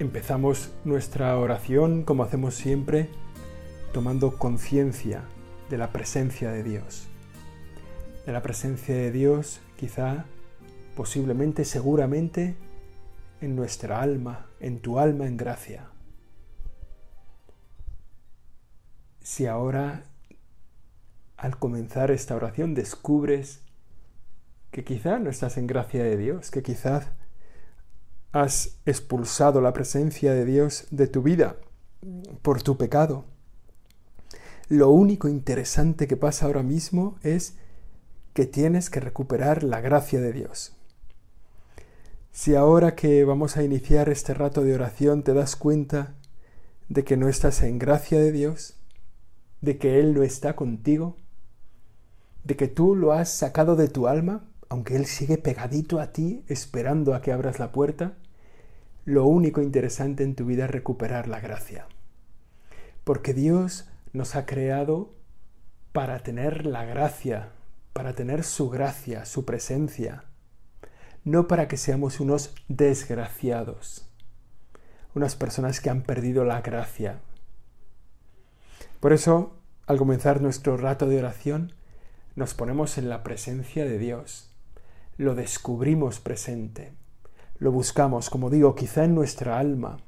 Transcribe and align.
Empezamos 0.00 0.70
nuestra 0.84 1.36
oración, 1.36 2.04
como 2.04 2.22
hacemos 2.22 2.54
siempre, 2.54 3.08
tomando 3.92 4.38
conciencia 4.38 5.24
de 5.70 5.76
la 5.76 5.90
presencia 5.90 6.52
de 6.52 6.62
Dios. 6.62 7.08
De 8.24 8.30
la 8.30 8.40
presencia 8.40 8.94
de 8.94 9.10
Dios, 9.10 9.60
quizá, 9.76 10.24
posiblemente, 10.94 11.64
seguramente, 11.64 12.54
en 13.40 13.56
nuestra 13.56 14.00
alma, 14.00 14.46
en 14.60 14.78
tu 14.78 15.00
alma 15.00 15.26
en 15.26 15.36
gracia. 15.36 15.90
Si 19.20 19.46
ahora, 19.46 20.04
al 21.36 21.58
comenzar 21.58 22.12
esta 22.12 22.36
oración, 22.36 22.72
descubres 22.74 23.62
que 24.70 24.84
quizá 24.84 25.18
no 25.18 25.28
estás 25.28 25.56
en 25.56 25.66
gracia 25.66 26.04
de 26.04 26.16
Dios, 26.16 26.52
que 26.52 26.62
quizás 26.62 27.10
has 28.32 28.78
expulsado 28.86 29.60
la 29.60 29.72
presencia 29.72 30.32
de 30.32 30.44
Dios 30.44 30.86
de 30.90 31.06
tu 31.06 31.22
vida 31.22 31.56
por 32.42 32.62
tu 32.62 32.76
pecado. 32.76 33.24
Lo 34.68 34.90
único 34.90 35.28
interesante 35.28 36.06
que 36.06 36.16
pasa 36.16 36.46
ahora 36.46 36.62
mismo 36.62 37.18
es 37.22 37.56
que 38.34 38.46
tienes 38.46 38.90
que 38.90 39.00
recuperar 39.00 39.62
la 39.62 39.80
gracia 39.80 40.20
de 40.20 40.32
Dios. 40.32 40.72
Si 42.30 42.54
ahora 42.54 42.94
que 42.94 43.24
vamos 43.24 43.56
a 43.56 43.62
iniciar 43.62 44.08
este 44.08 44.34
rato 44.34 44.62
de 44.62 44.74
oración 44.74 45.22
te 45.22 45.34
das 45.34 45.56
cuenta 45.56 46.14
de 46.88 47.02
que 47.02 47.16
no 47.16 47.28
estás 47.28 47.62
en 47.62 47.78
gracia 47.78 48.20
de 48.20 48.30
Dios, 48.30 48.76
de 49.60 49.78
que 49.78 49.98
Él 49.98 50.14
no 50.14 50.22
está 50.22 50.54
contigo, 50.54 51.16
de 52.44 52.56
que 52.56 52.68
tú 52.68 52.94
lo 52.94 53.12
has 53.12 53.32
sacado 53.32 53.74
de 53.74 53.88
tu 53.88 54.06
alma, 54.06 54.44
aunque 54.68 54.96
Él 54.96 55.06
sigue 55.06 55.38
pegadito 55.38 56.00
a 56.00 56.12
ti 56.12 56.44
esperando 56.48 57.14
a 57.14 57.22
que 57.22 57.32
abras 57.32 57.58
la 57.58 57.72
puerta, 57.72 58.14
lo 59.04 59.24
único 59.24 59.62
interesante 59.62 60.22
en 60.22 60.34
tu 60.34 60.44
vida 60.44 60.66
es 60.66 60.70
recuperar 60.70 61.28
la 61.28 61.40
gracia. 61.40 61.86
Porque 63.04 63.32
Dios 63.32 63.88
nos 64.12 64.36
ha 64.36 64.44
creado 64.44 65.14
para 65.92 66.18
tener 66.22 66.66
la 66.66 66.84
gracia, 66.84 67.52
para 67.94 68.14
tener 68.14 68.44
su 68.44 68.68
gracia, 68.68 69.24
su 69.24 69.46
presencia, 69.46 70.24
no 71.24 71.48
para 71.48 71.68
que 71.68 71.78
seamos 71.78 72.20
unos 72.20 72.54
desgraciados, 72.68 74.10
unas 75.14 75.34
personas 75.34 75.80
que 75.80 75.88
han 75.88 76.02
perdido 76.02 76.44
la 76.44 76.60
gracia. 76.60 77.20
Por 79.00 79.14
eso, 79.14 79.56
al 79.86 79.96
comenzar 79.96 80.42
nuestro 80.42 80.76
rato 80.76 81.08
de 81.08 81.18
oración, 81.18 81.72
nos 82.36 82.52
ponemos 82.52 82.98
en 82.98 83.08
la 83.08 83.22
presencia 83.22 83.86
de 83.86 83.98
Dios 83.98 84.48
lo 85.18 85.34
descubrimos 85.34 86.20
presente, 86.20 86.92
lo 87.58 87.72
buscamos, 87.72 88.30
como 88.30 88.50
digo, 88.50 88.76
quizá 88.76 89.04
en 89.04 89.16
nuestra 89.16 89.58
alma, 89.58 89.98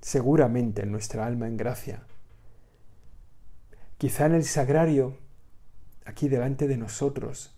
seguramente 0.00 0.82
en 0.82 0.92
nuestra 0.92 1.26
alma 1.26 1.48
en 1.48 1.56
gracia, 1.56 2.04
quizá 3.98 4.26
en 4.26 4.34
el 4.34 4.44
sagrario, 4.44 5.18
aquí 6.04 6.28
delante 6.28 6.68
de 6.68 6.76
nosotros, 6.76 7.56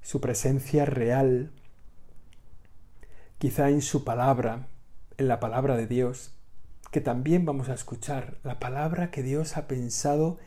su 0.00 0.22
presencia 0.22 0.86
real, 0.86 1.52
quizá 3.36 3.68
en 3.68 3.82
su 3.82 4.02
palabra, 4.02 4.68
en 5.18 5.28
la 5.28 5.40
palabra 5.40 5.76
de 5.76 5.86
Dios, 5.86 6.34
que 6.90 7.02
también 7.02 7.44
vamos 7.44 7.68
a 7.68 7.74
escuchar, 7.74 8.38
la 8.44 8.58
palabra 8.58 9.10
que 9.10 9.22
Dios 9.22 9.58
ha 9.58 9.68
pensado 9.68 10.38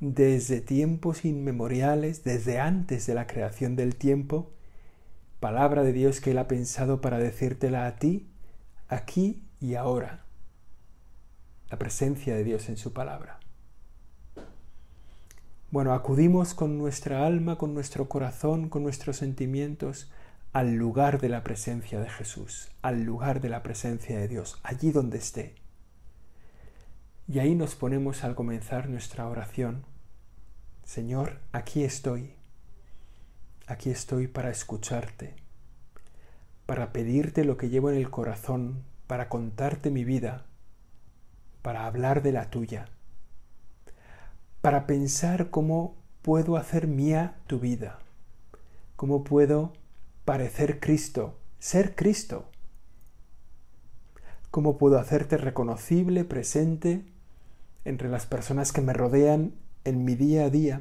desde 0.00 0.60
tiempos 0.60 1.24
inmemoriales, 1.24 2.22
desde 2.22 2.60
antes 2.60 3.06
de 3.06 3.14
la 3.14 3.26
creación 3.26 3.74
del 3.74 3.96
tiempo, 3.96 4.52
palabra 5.40 5.82
de 5.84 5.92
Dios 5.92 6.20
que 6.20 6.32
Él 6.32 6.38
ha 6.38 6.48
pensado 6.48 7.00
para 7.00 7.18
decírtela 7.18 7.86
a 7.86 7.96
ti, 7.96 8.28
aquí 8.88 9.44
y 9.60 9.74
ahora. 9.74 10.24
La 11.70 11.78
presencia 11.78 12.34
de 12.34 12.44
Dios 12.44 12.68
en 12.68 12.76
su 12.76 12.92
palabra. 12.92 13.38
Bueno, 15.70 15.92
acudimos 15.92 16.54
con 16.54 16.78
nuestra 16.78 17.26
alma, 17.26 17.58
con 17.58 17.74
nuestro 17.74 18.08
corazón, 18.08 18.70
con 18.70 18.82
nuestros 18.82 19.18
sentimientos 19.18 20.10
al 20.52 20.74
lugar 20.74 21.20
de 21.20 21.28
la 21.28 21.44
presencia 21.44 22.00
de 22.00 22.08
Jesús, 22.08 22.70
al 22.80 23.02
lugar 23.02 23.42
de 23.42 23.50
la 23.50 23.62
presencia 23.62 24.18
de 24.18 24.28
Dios, 24.28 24.58
allí 24.62 24.92
donde 24.92 25.18
esté. 25.18 25.56
Y 27.28 27.38
ahí 27.38 27.54
nos 27.54 27.74
ponemos 27.74 28.24
al 28.24 28.34
comenzar 28.34 28.88
nuestra 28.88 29.28
oración. 29.28 29.84
Señor, 30.84 31.40
aquí 31.52 31.84
estoy 31.84 32.37
Aquí 33.68 33.90
estoy 33.90 34.28
para 34.28 34.48
escucharte, 34.48 35.34
para 36.64 36.90
pedirte 36.90 37.44
lo 37.44 37.58
que 37.58 37.68
llevo 37.68 37.90
en 37.90 37.98
el 37.98 38.08
corazón, 38.08 38.82
para 39.06 39.28
contarte 39.28 39.90
mi 39.90 40.04
vida, 40.04 40.46
para 41.60 41.84
hablar 41.84 42.22
de 42.22 42.32
la 42.32 42.48
tuya, 42.48 42.88
para 44.62 44.86
pensar 44.86 45.50
cómo 45.50 45.96
puedo 46.22 46.56
hacer 46.56 46.86
mía 46.86 47.36
tu 47.46 47.60
vida, 47.60 47.98
cómo 48.96 49.22
puedo 49.22 49.74
parecer 50.24 50.80
Cristo, 50.80 51.38
ser 51.58 51.94
Cristo, 51.94 52.46
cómo 54.50 54.78
puedo 54.78 54.98
hacerte 54.98 55.36
reconocible, 55.36 56.24
presente 56.24 57.04
entre 57.84 58.08
las 58.08 58.24
personas 58.24 58.72
que 58.72 58.80
me 58.80 58.94
rodean 58.94 59.52
en 59.84 60.06
mi 60.06 60.14
día 60.14 60.46
a 60.46 60.50
día, 60.50 60.80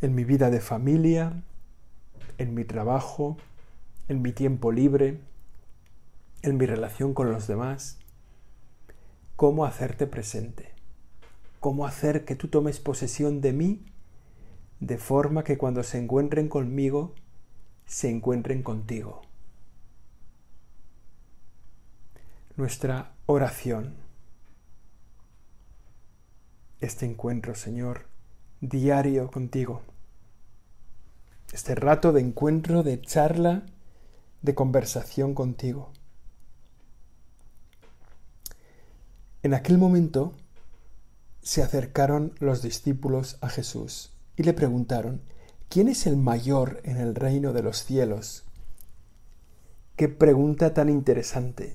en 0.00 0.16
mi 0.16 0.24
vida 0.24 0.50
de 0.50 0.60
familia, 0.60 1.44
en 2.38 2.54
mi 2.54 2.64
trabajo, 2.64 3.36
en 4.08 4.22
mi 4.22 4.32
tiempo 4.32 4.72
libre, 4.72 5.20
en 6.42 6.56
mi 6.56 6.66
relación 6.66 7.14
con 7.14 7.30
los 7.30 7.46
demás, 7.46 7.98
cómo 9.36 9.64
hacerte 9.64 10.06
presente, 10.06 10.72
cómo 11.60 11.86
hacer 11.86 12.24
que 12.24 12.36
tú 12.36 12.48
tomes 12.48 12.80
posesión 12.80 13.40
de 13.40 13.52
mí 13.52 13.84
de 14.80 14.98
forma 14.98 15.44
que 15.44 15.58
cuando 15.58 15.82
se 15.84 15.98
encuentren 15.98 16.48
conmigo, 16.48 17.14
se 17.86 18.10
encuentren 18.10 18.62
contigo. 18.62 19.22
Nuestra 22.56 23.14
oración. 23.26 23.94
Este 26.80 27.06
encuentro, 27.06 27.54
Señor, 27.54 28.06
diario 28.60 29.30
contigo 29.30 29.82
este 31.52 31.74
rato 31.74 32.12
de 32.12 32.20
encuentro, 32.20 32.82
de 32.82 33.00
charla, 33.00 33.66
de 34.40 34.54
conversación 34.54 35.34
contigo. 35.34 35.92
En 39.42 39.54
aquel 39.54 39.76
momento 39.76 40.32
se 41.42 41.62
acercaron 41.62 42.32
los 42.38 42.62
discípulos 42.62 43.38
a 43.40 43.48
Jesús 43.48 44.12
y 44.36 44.44
le 44.44 44.54
preguntaron, 44.54 45.20
¿quién 45.68 45.88
es 45.88 46.06
el 46.06 46.16
mayor 46.16 46.80
en 46.84 46.96
el 46.96 47.14
reino 47.14 47.52
de 47.52 47.62
los 47.62 47.84
cielos? 47.84 48.44
Qué 49.96 50.08
pregunta 50.08 50.72
tan 50.72 50.88
interesante. 50.88 51.74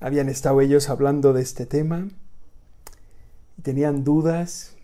Habían 0.00 0.28
estado 0.28 0.60
ellos 0.60 0.90
hablando 0.90 1.32
de 1.32 1.42
este 1.42 1.66
tema 1.66 2.08
y 3.58 3.62
tenían 3.62 4.04
dudas, 4.04 4.76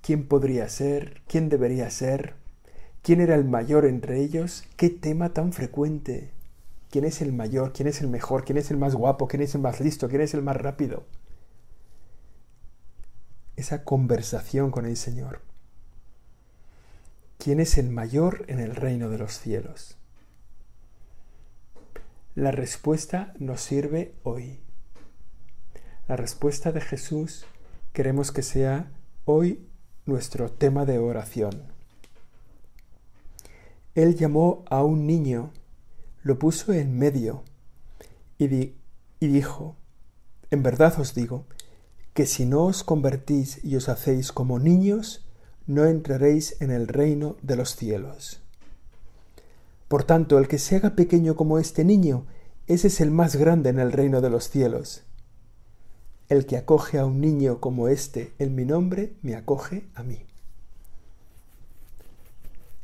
quién 0.00 0.26
podría 0.26 0.68
ser, 0.68 1.20
quién 1.26 1.48
debería 1.48 1.90
ser. 1.90 2.37
¿Quién 3.08 3.22
era 3.22 3.36
el 3.36 3.44
mayor 3.46 3.86
entre 3.86 4.20
ellos? 4.20 4.64
¿Qué 4.76 4.90
tema 4.90 5.32
tan 5.32 5.54
frecuente? 5.54 6.30
¿Quién 6.90 7.06
es 7.06 7.22
el 7.22 7.32
mayor? 7.32 7.72
¿Quién 7.72 7.88
es 7.88 8.02
el 8.02 8.08
mejor? 8.08 8.44
¿Quién 8.44 8.58
es 8.58 8.70
el 8.70 8.76
más 8.76 8.94
guapo? 8.94 9.28
¿Quién 9.28 9.40
es 9.40 9.54
el 9.54 9.62
más 9.62 9.80
listo? 9.80 10.10
¿Quién 10.10 10.20
es 10.20 10.34
el 10.34 10.42
más 10.42 10.58
rápido? 10.58 11.06
Esa 13.56 13.82
conversación 13.82 14.70
con 14.70 14.84
el 14.84 14.98
Señor. 14.98 15.40
¿Quién 17.38 17.60
es 17.60 17.78
el 17.78 17.88
mayor 17.88 18.44
en 18.46 18.60
el 18.60 18.76
reino 18.76 19.08
de 19.08 19.16
los 19.16 19.38
cielos? 19.38 19.96
La 22.34 22.50
respuesta 22.50 23.32
nos 23.38 23.62
sirve 23.62 24.16
hoy. 24.22 24.60
La 26.08 26.16
respuesta 26.16 26.72
de 26.72 26.82
Jesús 26.82 27.46
queremos 27.94 28.32
que 28.32 28.42
sea 28.42 28.92
hoy 29.24 29.66
nuestro 30.04 30.50
tema 30.50 30.84
de 30.84 30.98
oración. 30.98 31.77
Él 33.98 34.14
llamó 34.14 34.64
a 34.70 34.84
un 34.84 35.08
niño, 35.08 35.50
lo 36.22 36.38
puso 36.38 36.72
en 36.72 36.96
medio 36.96 37.42
y, 38.38 38.46
dijo, 39.18 39.74
en 40.52 40.62
verdad 40.62 41.00
os 41.00 41.16
digo, 41.16 41.46
que 42.14 42.24
si 42.24 42.46
no 42.46 42.66
os 42.66 42.84
convertís 42.84 43.58
y 43.64 43.74
os 43.74 43.88
hacéis 43.88 44.30
como 44.30 44.60
niños, 44.60 45.26
no 45.66 45.84
entraréis 45.84 46.60
en 46.60 46.70
el 46.70 46.86
reino 46.86 47.38
de 47.42 47.56
los 47.56 47.74
cielos. 47.74 48.40
Por 49.88 50.04
tanto, 50.04 50.38
el 50.38 50.46
que 50.46 50.58
se 50.58 50.76
haga 50.76 50.94
pequeño 50.94 51.34
como 51.34 51.58
este 51.58 51.84
niño, 51.84 52.24
ese 52.68 52.86
es 52.86 53.00
el 53.00 53.10
más 53.10 53.34
grande 53.34 53.70
en 53.70 53.80
el 53.80 53.90
reino 53.90 54.20
de 54.20 54.30
los 54.30 54.48
cielos. 54.48 55.02
El 56.28 56.46
que 56.46 56.56
acoge 56.56 57.00
a 57.00 57.04
un 57.04 57.20
niño 57.20 57.58
como 57.58 57.88
este 57.88 58.32
en 58.38 58.54
mi 58.54 58.64
nombre, 58.64 59.16
me 59.22 59.34
acoge 59.34 59.88
a 59.96 60.04
mí. 60.04 60.27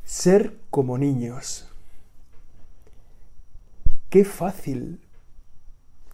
Ser 0.05 0.59
como 0.69 0.99
niños. 0.99 1.67
Qué 4.11 4.23
fácil, 4.23 5.01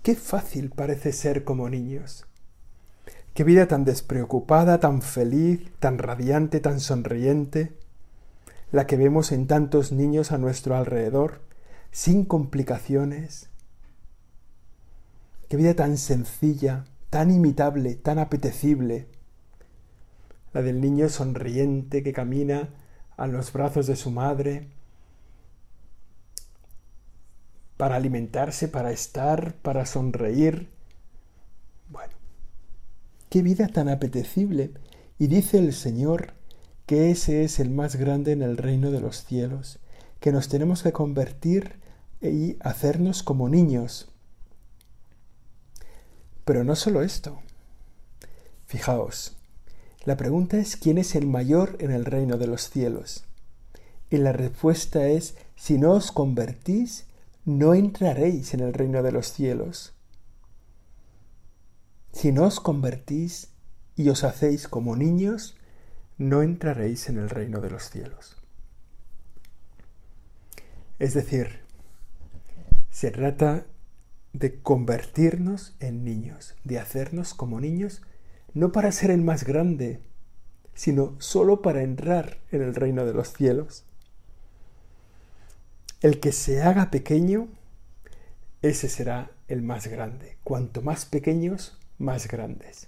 qué 0.01 0.15
fácil 0.15 0.69
parece 0.69 1.11
ser 1.11 1.43
como 1.43 1.69
niños. 1.69 2.25
Qué 3.33 3.43
vida 3.43 3.67
tan 3.67 3.83
despreocupada, 3.83 4.79
tan 4.79 5.01
feliz, 5.01 5.69
tan 5.79 5.97
radiante, 5.97 6.61
tan 6.61 6.79
sonriente, 6.79 7.73
la 8.71 8.87
que 8.87 8.95
vemos 8.95 9.33
en 9.33 9.45
tantos 9.45 9.91
niños 9.91 10.31
a 10.31 10.37
nuestro 10.37 10.77
alrededor, 10.77 11.41
sin 11.91 12.23
complicaciones. 12.23 13.49
Qué 15.49 15.57
vida 15.57 15.73
tan 15.73 15.97
sencilla, 15.97 16.85
tan 17.09 17.29
imitable, 17.29 17.95
tan 17.95 18.19
apetecible. 18.19 19.09
La 20.53 20.61
del 20.61 20.79
niño 20.79 21.09
sonriente 21.09 22.03
que 22.03 22.13
camina 22.13 22.69
a 23.21 23.27
los 23.27 23.53
brazos 23.53 23.85
de 23.85 23.95
su 23.95 24.09
madre, 24.09 24.67
para 27.77 27.97
alimentarse, 27.97 28.67
para 28.67 28.91
estar, 28.91 29.53
para 29.57 29.85
sonreír. 29.85 30.71
Bueno, 31.89 32.13
qué 33.29 33.43
vida 33.43 33.67
tan 33.67 33.89
apetecible. 33.89 34.71
Y 35.19 35.27
dice 35.27 35.59
el 35.59 35.73
Señor 35.73 36.33
que 36.87 37.11
ese 37.11 37.43
es 37.43 37.59
el 37.59 37.69
más 37.69 37.95
grande 37.95 38.31
en 38.31 38.41
el 38.41 38.57
reino 38.57 38.89
de 38.89 39.01
los 39.01 39.23
cielos, 39.23 39.77
que 40.19 40.31
nos 40.31 40.49
tenemos 40.49 40.81
que 40.81 40.91
convertir 40.91 41.79
y 42.21 42.57
hacernos 42.59 43.21
como 43.21 43.49
niños. 43.49 44.09
Pero 46.43 46.63
no 46.63 46.75
solo 46.75 47.03
esto. 47.03 47.39
Fijaos, 48.65 49.37
la 50.03 50.17
pregunta 50.17 50.57
es 50.57 50.77
¿quién 50.77 50.97
es 50.97 51.15
el 51.15 51.27
mayor 51.27 51.77
en 51.79 51.91
el 51.91 52.05
reino 52.05 52.37
de 52.37 52.47
los 52.47 52.69
cielos? 52.69 53.25
Y 54.09 54.17
la 54.17 54.33
respuesta 54.33 55.07
es, 55.07 55.35
si 55.55 55.77
no 55.77 55.91
os 55.91 56.11
convertís, 56.11 57.05
no 57.45 57.73
entraréis 57.73 58.53
en 58.53 58.59
el 58.59 58.73
reino 58.73 59.03
de 59.03 59.11
los 59.11 59.31
cielos. 59.31 59.93
Si 62.11 62.31
no 62.31 62.45
os 62.45 62.59
convertís 62.59 63.49
y 63.95 64.09
os 64.09 64.23
hacéis 64.23 64.67
como 64.67 64.95
niños, 64.95 65.55
no 66.17 66.41
entraréis 66.41 67.07
en 67.09 67.17
el 67.17 67.29
reino 67.29 67.61
de 67.61 67.69
los 67.69 67.89
cielos. 67.89 68.37
Es 70.99 71.13
decir, 71.13 71.61
se 72.89 73.11
trata 73.11 73.65
de 74.33 74.61
convertirnos 74.61 75.73
en 75.79 76.03
niños, 76.03 76.55
de 76.63 76.79
hacernos 76.79 77.33
como 77.33 77.59
niños, 77.59 78.01
no 78.53 78.71
para 78.71 78.91
ser 78.91 79.11
el 79.11 79.21
más 79.21 79.43
grande, 79.43 79.99
sino 80.73 81.15
solo 81.19 81.61
para 81.61 81.83
entrar 81.83 82.39
en 82.51 82.61
el 82.61 82.75
reino 82.75 83.05
de 83.05 83.13
los 83.13 83.33
cielos. 83.33 83.85
El 86.01 86.19
que 86.19 86.31
se 86.31 86.61
haga 86.61 86.89
pequeño, 86.89 87.47
ese 88.61 88.89
será 88.89 89.31
el 89.47 89.61
más 89.61 89.87
grande. 89.87 90.37
Cuanto 90.43 90.81
más 90.81 91.05
pequeños, 91.05 91.77
más 91.97 92.27
grandes. 92.27 92.87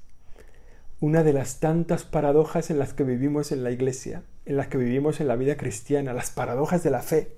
Una 1.00 1.24
de 1.24 1.34
las 1.34 1.60
tantas 1.60 2.04
paradojas 2.06 2.70
en 2.70 2.80
las 2.80 2.94
que 2.94 3.04
vivimos 3.04 3.52
en 3.52 3.64
la 3.64 3.72
iglesia, 3.72 4.24
en 4.46 4.58
las 4.58 4.68
que 4.68 4.78
vivimos 4.78 5.20
en 5.20 5.28
la 5.28 5.36
vida 5.36 5.58
cristiana, 5.58 6.14
las 6.14 6.32
paradojas 6.32 6.84
de 6.84 6.92
la 6.92 7.02
fe. 7.02 7.36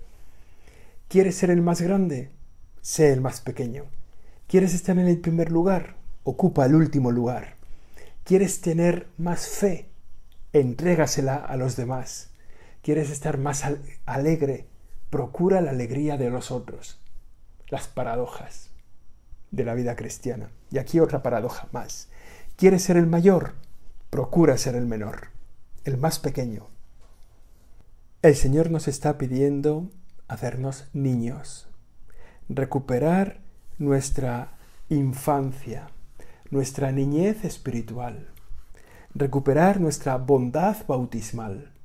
¿Quieres 1.07 1.35
ser 1.35 1.49
el 1.49 1.61
más 1.61 1.81
grande? 1.81 2.29
Sé 2.81 3.11
el 3.11 3.21
más 3.21 3.41
pequeño. 3.41 3.85
¿Quieres 4.47 4.73
estar 4.73 4.97
en 4.97 5.07
el 5.07 5.19
primer 5.19 5.51
lugar? 5.51 5.95
Ocupa 6.23 6.65
el 6.65 6.75
último 6.75 7.11
lugar. 7.11 7.54
¿Quieres 8.25 8.59
tener 8.59 9.07
más 9.17 9.47
fe? 9.47 9.89
Entrégasela 10.51 11.35
a 11.35 11.55
los 11.55 11.77
demás. 11.77 12.31
¿Quieres 12.81 13.09
estar 13.09 13.37
más 13.37 13.63
alegre? 14.05 14.67
procura 15.15 15.61
la 15.61 15.71
alegría 15.71 16.17
de 16.17 16.29
los 16.29 16.51
otros, 16.51 16.99
las 17.69 17.87
paradojas 17.87 18.69
de 19.49 19.63
la 19.63 19.73
vida 19.73 19.95
cristiana. 19.95 20.49
Y 20.71 20.77
aquí 20.77 20.99
otra 20.99 21.23
paradoja 21.23 21.69
más. 21.71 22.09
¿Quieres 22.57 22.83
ser 22.83 22.97
el 22.97 23.07
mayor? 23.07 23.53
Procura 24.09 24.57
ser 24.57 24.75
el 24.75 24.85
menor, 24.85 25.29
el 25.85 25.97
más 25.97 26.19
pequeño. 26.19 26.67
El 28.21 28.35
Señor 28.35 28.71
nos 28.71 28.89
está 28.89 29.17
pidiendo 29.17 29.89
hacernos 30.27 30.89
niños, 30.91 31.69
recuperar 32.49 33.39
nuestra 33.77 34.57
infancia, 34.89 35.91
nuestra 36.51 36.91
niñez 36.91 37.43
espiritual, 37.45 38.27
recuperar 39.13 39.79
nuestra 39.79 40.17
bondad 40.17 40.77
bautismal 40.87 41.75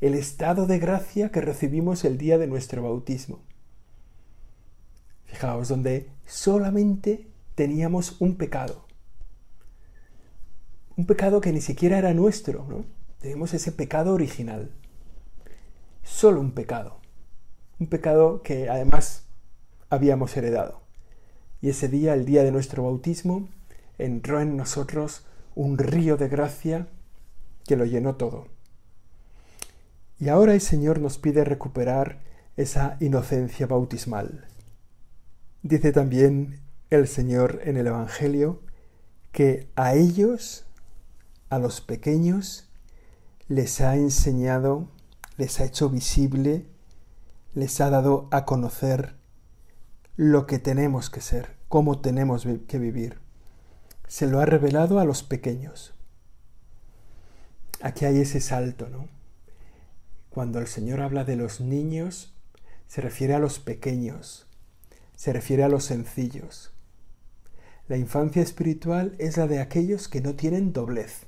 el 0.00 0.14
estado 0.14 0.66
de 0.66 0.78
gracia 0.78 1.30
que 1.30 1.40
recibimos 1.40 2.04
el 2.04 2.18
día 2.18 2.38
de 2.38 2.46
nuestro 2.46 2.82
bautismo. 2.82 3.40
Fijaos, 5.24 5.68
donde 5.68 6.10
solamente 6.26 7.28
teníamos 7.54 8.20
un 8.20 8.36
pecado. 8.36 8.84
Un 10.96 11.06
pecado 11.06 11.40
que 11.40 11.52
ni 11.52 11.60
siquiera 11.60 11.98
era 11.98 12.14
nuestro, 12.14 12.66
¿no? 12.68 12.84
Teníamos 13.20 13.54
ese 13.54 13.72
pecado 13.72 14.14
original. 14.14 14.70
Solo 16.02 16.40
un 16.40 16.52
pecado. 16.52 17.00
Un 17.78 17.88
pecado 17.88 18.42
que 18.42 18.68
además 18.68 19.24
habíamos 19.90 20.36
heredado. 20.36 20.82
Y 21.60 21.70
ese 21.70 21.88
día, 21.88 22.14
el 22.14 22.26
día 22.26 22.44
de 22.44 22.52
nuestro 22.52 22.82
bautismo, 22.82 23.48
entró 23.98 24.40
en 24.40 24.56
nosotros 24.56 25.24
un 25.54 25.78
río 25.78 26.16
de 26.16 26.28
gracia 26.28 26.88
que 27.64 27.76
lo 27.76 27.84
llenó 27.84 28.16
todo. 28.16 28.48
Y 30.18 30.28
ahora 30.28 30.54
el 30.54 30.60
Señor 30.60 31.00
nos 31.00 31.18
pide 31.18 31.44
recuperar 31.44 32.22
esa 32.56 32.96
inocencia 33.00 33.66
bautismal. 33.66 34.46
Dice 35.62 35.92
también 35.92 36.60
el 36.90 37.08
Señor 37.08 37.60
en 37.64 37.76
el 37.76 37.88
Evangelio 37.88 38.60
que 39.32 39.68
a 39.76 39.94
ellos, 39.94 40.64
a 41.50 41.58
los 41.58 41.80
pequeños, 41.80 42.68
les 43.48 43.80
ha 43.80 43.96
enseñado, 43.96 44.88
les 45.36 45.60
ha 45.60 45.64
hecho 45.64 45.90
visible, 45.90 46.66
les 47.54 47.80
ha 47.80 47.90
dado 47.90 48.28
a 48.30 48.44
conocer 48.44 49.16
lo 50.16 50.46
que 50.46 50.58
tenemos 50.58 51.10
que 51.10 51.20
ser, 51.20 51.56
cómo 51.68 52.00
tenemos 52.00 52.46
que 52.66 52.78
vivir. 52.78 53.25
Se 54.08 54.26
lo 54.26 54.40
ha 54.40 54.46
revelado 54.46 55.00
a 55.00 55.04
los 55.04 55.22
pequeños. 55.22 55.92
Aquí 57.82 58.04
hay 58.04 58.20
ese 58.20 58.40
salto, 58.40 58.88
¿no? 58.88 59.08
Cuando 60.30 60.58
el 60.58 60.66
Señor 60.66 61.00
habla 61.00 61.24
de 61.24 61.36
los 61.36 61.60
niños, 61.60 62.32
se 62.86 63.00
refiere 63.00 63.34
a 63.34 63.38
los 63.38 63.58
pequeños, 63.58 64.46
se 65.16 65.32
refiere 65.32 65.64
a 65.64 65.68
los 65.68 65.84
sencillos. 65.84 66.72
La 67.88 67.96
infancia 67.96 68.42
espiritual 68.42 69.14
es 69.18 69.36
la 69.36 69.46
de 69.46 69.60
aquellos 69.60 70.08
que 70.08 70.20
no 70.20 70.34
tienen 70.34 70.72
doblez, 70.72 71.26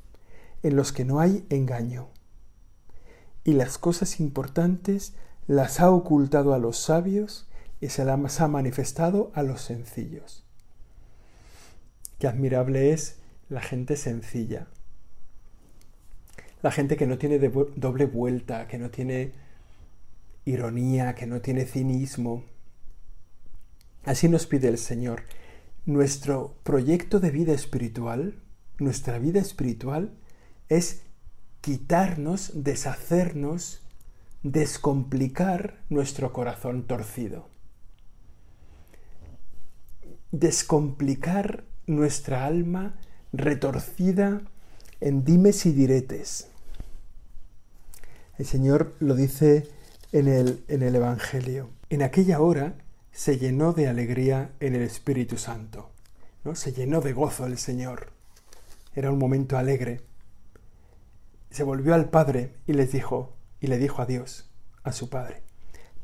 en 0.62 0.76
los 0.76 0.92
que 0.92 1.04
no 1.04 1.20
hay 1.20 1.46
engaño. 1.50 2.08
Y 3.44 3.54
las 3.54 3.78
cosas 3.78 4.20
importantes 4.20 5.14
las 5.46 5.80
ha 5.80 5.90
ocultado 5.90 6.54
a 6.54 6.58
los 6.58 6.78
sabios 6.78 7.48
y 7.80 7.88
se 7.88 8.04
las 8.04 8.40
ha 8.40 8.48
manifestado 8.48 9.32
a 9.34 9.42
los 9.42 9.62
sencillos. 9.62 10.47
Qué 12.18 12.26
admirable 12.26 12.92
es 12.92 13.20
la 13.48 13.60
gente 13.60 13.96
sencilla, 13.96 14.66
la 16.62 16.72
gente 16.72 16.96
que 16.96 17.06
no 17.06 17.18
tiene 17.18 17.38
doble 17.38 18.06
vuelta, 18.06 18.66
que 18.66 18.78
no 18.78 18.90
tiene 18.90 19.32
ironía, 20.44 21.14
que 21.14 21.26
no 21.26 21.40
tiene 21.40 21.64
cinismo. 21.64 22.44
Así 24.04 24.28
nos 24.28 24.46
pide 24.46 24.68
el 24.68 24.78
Señor. 24.78 25.22
Nuestro 25.86 26.56
proyecto 26.64 27.20
de 27.20 27.30
vida 27.30 27.52
espiritual, 27.52 28.42
nuestra 28.78 29.18
vida 29.18 29.40
espiritual, 29.40 30.12
es 30.68 31.02
quitarnos, 31.60 32.50
deshacernos, 32.54 33.82
descomplicar 34.42 35.78
nuestro 35.88 36.32
corazón 36.32 36.86
torcido. 36.86 37.48
Descomplicar 40.32 41.64
nuestra 41.88 42.46
alma 42.46 42.94
retorcida 43.32 44.42
en 45.00 45.24
dimes 45.24 45.66
y 45.66 45.72
diretes. 45.72 46.48
El 48.38 48.46
Señor 48.46 48.94
lo 49.00 49.14
dice 49.14 49.68
en 50.12 50.28
el, 50.28 50.64
en 50.68 50.82
el 50.82 50.94
Evangelio. 50.94 51.70
En 51.90 52.02
aquella 52.02 52.40
hora 52.40 52.74
se 53.12 53.38
llenó 53.38 53.72
de 53.72 53.88
alegría 53.88 54.52
en 54.60 54.74
el 54.76 54.82
Espíritu 54.82 55.38
Santo. 55.38 55.90
¿no? 56.44 56.54
Se 56.54 56.72
llenó 56.72 57.00
de 57.00 57.12
gozo 57.12 57.46
el 57.46 57.58
Señor 57.58 58.12
Era 58.94 59.10
un 59.10 59.18
momento 59.18 59.58
alegre. 59.58 60.02
Se 61.50 61.64
volvió 61.64 61.94
al 61.94 62.10
Padre 62.10 62.52
y 62.66 62.74
les 62.74 62.92
dijo, 62.92 63.34
y 63.60 63.66
le 63.66 63.78
dijo 63.78 64.02
a 64.02 64.06
Dios, 64.06 64.48
a 64.84 64.92
su 64.92 65.08
Padre, 65.08 65.42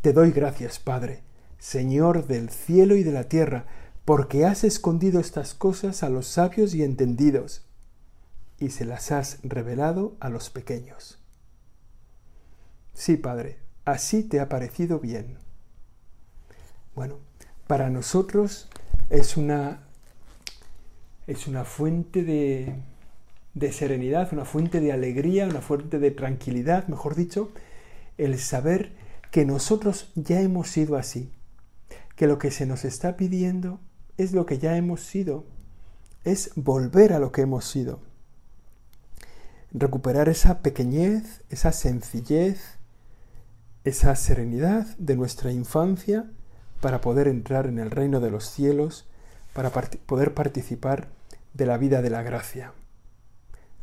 Te 0.00 0.12
doy 0.12 0.32
gracias, 0.32 0.78
Padre, 0.78 1.22
Señor 1.58 2.26
del 2.26 2.50
cielo 2.50 2.96
y 2.96 3.02
de 3.04 3.12
la 3.12 3.24
tierra, 3.24 3.66
porque 4.04 4.44
has 4.44 4.64
escondido 4.64 5.18
estas 5.18 5.54
cosas 5.54 6.02
a 6.02 6.10
los 6.10 6.26
sabios 6.26 6.74
y 6.74 6.82
entendidos, 6.82 7.64
y 8.58 8.70
se 8.70 8.84
las 8.84 9.10
has 9.12 9.38
revelado 9.42 10.16
a 10.20 10.28
los 10.28 10.50
pequeños. 10.50 11.18
Sí, 12.92 13.16
Padre, 13.16 13.58
así 13.84 14.22
te 14.22 14.40
ha 14.40 14.48
parecido 14.48 15.00
bien. 15.00 15.38
Bueno, 16.94 17.18
para 17.66 17.90
nosotros 17.90 18.68
es 19.10 19.36
una, 19.36 19.80
es 21.26 21.46
una 21.46 21.64
fuente 21.64 22.22
de, 22.22 22.76
de 23.54 23.72
serenidad, 23.72 24.32
una 24.32 24.44
fuente 24.44 24.80
de 24.80 24.92
alegría, 24.92 25.46
una 25.46 25.60
fuente 25.62 25.98
de 25.98 26.10
tranquilidad, 26.10 26.86
mejor 26.88 27.14
dicho, 27.14 27.52
el 28.18 28.38
saber 28.38 28.92
que 29.30 29.44
nosotros 29.44 30.12
ya 30.14 30.40
hemos 30.40 30.68
sido 30.68 30.96
así, 30.96 31.32
que 32.16 32.26
lo 32.26 32.38
que 32.38 32.50
se 32.50 32.66
nos 32.66 32.84
está 32.84 33.16
pidiendo 33.16 33.80
es 34.16 34.32
lo 34.32 34.46
que 34.46 34.58
ya 34.58 34.76
hemos 34.76 35.02
sido, 35.02 35.44
es 36.24 36.50
volver 36.56 37.12
a 37.12 37.18
lo 37.18 37.32
que 37.32 37.42
hemos 37.42 37.64
sido, 37.64 38.00
recuperar 39.72 40.28
esa 40.28 40.60
pequeñez, 40.60 41.42
esa 41.50 41.72
sencillez, 41.72 42.78
esa 43.82 44.14
serenidad 44.16 44.86
de 44.96 45.16
nuestra 45.16 45.52
infancia 45.52 46.30
para 46.80 47.00
poder 47.00 47.28
entrar 47.28 47.66
en 47.66 47.78
el 47.78 47.90
reino 47.90 48.20
de 48.20 48.30
los 48.30 48.48
cielos, 48.48 49.06
para 49.52 49.70
poder 49.70 50.34
participar 50.34 51.08
de 51.52 51.66
la 51.66 51.76
vida 51.76 52.02
de 52.02 52.10
la 52.10 52.22
gracia. 52.22 52.72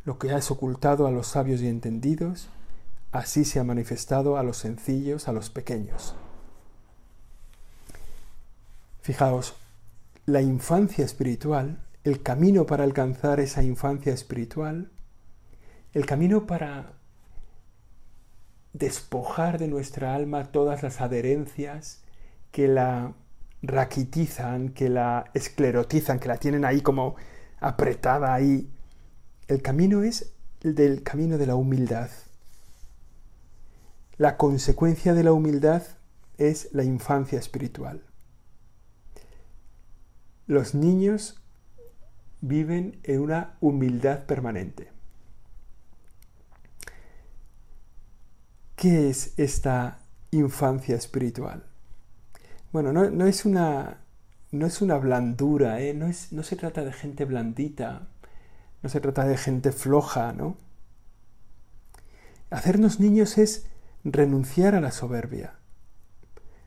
Lo 0.04 0.18
que 0.18 0.32
has 0.32 0.50
ocultado 0.50 1.06
a 1.06 1.10
los 1.10 1.28
sabios 1.28 1.60
y 1.60 1.68
entendidos, 1.68 2.48
así 3.12 3.44
se 3.44 3.60
ha 3.60 3.64
manifestado 3.64 4.36
a 4.36 4.42
los 4.42 4.56
sencillos, 4.56 5.28
a 5.28 5.32
los 5.32 5.50
pequeños. 5.50 6.14
Fijaos, 9.02 9.54
la 10.26 10.40
infancia 10.40 11.04
espiritual, 11.04 11.78
el 12.04 12.22
camino 12.22 12.66
para 12.66 12.84
alcanzar 12.84 13.40
esa 13.40 13.62
infancia 13.62 14.12
espiritual, 14.12 14.90
el 15.92 16.06
camino 16.06 16.46
para 16.46 16.92
despojar 18.72 19.58
de 19.58 19.68
nuestra 19.68 20.14
alma 20.14 20.52
todas 20.52 20.82
las 20.82 21.00
adherencias 21.00 22.02
que 22.50 22.68
la 22.68 23.14
raquitizan, 23.62 24.70
que 24.70 24.88
la 24.88 25.30
esclerotizan, 25.34 26.18
que 26.18 26.28
la 26.28 26.36
tienen 26.36 26.64
ahí 26.64 26.80
como 26.80 27.16
apretada 27.60 28.32
ahí. 28.32 28.70
El 29.48 29.60
camino 29.60 30.02
es 30.02 30.32
el 30.62 30.74
del 30.74 31.02
camino 31.02 31.38
de 31.38 31.46
la 31.46 31.56
humildad. 31.56 32.10
La 34.16 34.36
consecuencia 34.36 35.14
de 35.14 35.24
la 35.24 35.32
humildad 35.32 35.82
es 36.38 36.68
la 36.72 36.84
infancia 36.84 37.38
espiritual. 37.38 38.02
Los 40.46 40.74
niños 40.74 41.40
viven 42.40 42.98
en 43.04 43.20
una 43.20 43.54
humildad 43.60 44.24
permanente. 44.24 44.88
¿Qué 48.76 49.08
es 49.10 49.38
esta 49.38 50.00
infancia 50.32 50.96
espiritual? 50.96 51.64
Bueno, 52.72 52.92
no, 52.92 53.26
es, 53.26 53.44
una, 53.44 53.98
no 54.50 54.66
es 54.66 54.82
una 54.82 54.96
blandura, 54.96 55.80
¿eh? 55.80 55.94
no, 55.94 56.06
es, 56.06 56.32
no 56.32 56.42
se 56.42 56.56
trata 56.56 56.82
de 56.82 56.92
gente 56.92 57.24
blandita, 57.24 58.08
no 58.82 58.88
se 58.88 59.00
trata 59.00 59.24
de 59.24 59.36
gente 59.36 59.70
floja, 59.70 60.32
¿no? 60.32 60.56
Hacernos 62.50 62.98
niños 62.98 63.38
es 63.38 63.66
renunciar 64.04 64.74
a 64.74 64.80
la 64.80 64.90
soberbia, 64.90 65.54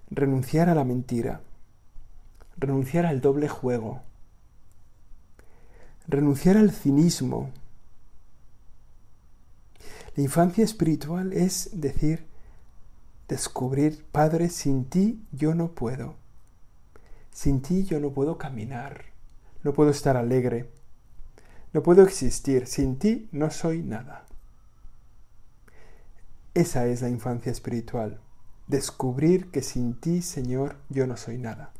renunciar 0.10 0.70
a 0.70 0.76
la 0.76 0.86
mentira, 0.86 1.42
renunciar 2.58 3.06
al 3.06 3.22
doble 3.22 3.48
juego, 3.48 4.02
renunciar 6.08 6.58
al 6.58 6.72
cinismo, 6.72 7.52
la 10.16 10.24
infancia 10.24 10.64
espiritual 10.64 11.34
es 11.34 11.70
decir, 11.74 12.26
descubrir, 13.28 14.06
Padre, 14.12 14.50
sin 14.50 14.86
ti 14.86 15.26
yo 15.32 15.56
no 15.56 15.72
puedo. 15.72 16.16
Sin 17.32 17.62
ti 17.62 17.84
yo 17.84 18.00
no 18.00 18.12
puedo 18.12 18.38
caminar, 18.38 19.06
no 19.64 19.74
puedo 19.74 19.90
estar 19.90 20.16
alegre, 20.16 20.70
no 21.74 21.84
puedo 21.84 22.04
existir, 22.04 22.66
sin 22.68 22.98
ti 22.98 23.28
no 23.34 23.52
soy 23.52 23.82
nada. 23.82 24.26
Esa 26.54 26.88
es 26.88 27.02
la 27.02 27.10
infancia 27.10 27.52
espiritual, 27.52 28.22
descubrir 28.68 29.52
que 29.52 29.62
sin 29.62 30.00
ti, 30.00 30.22
Señor, 30.22 30.78
yo 30.88 31.06
no 31.08 31.18
soy 31.18 31.38
nada. 31.38 31.74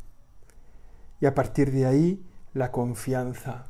Y 1.22 1.26
a 1.26 1.36
partir 1.36 1.72
de 1.72 1.86
ahí, 1.86 2.26
la 2.54 2.72
confianza, 2.72 3.68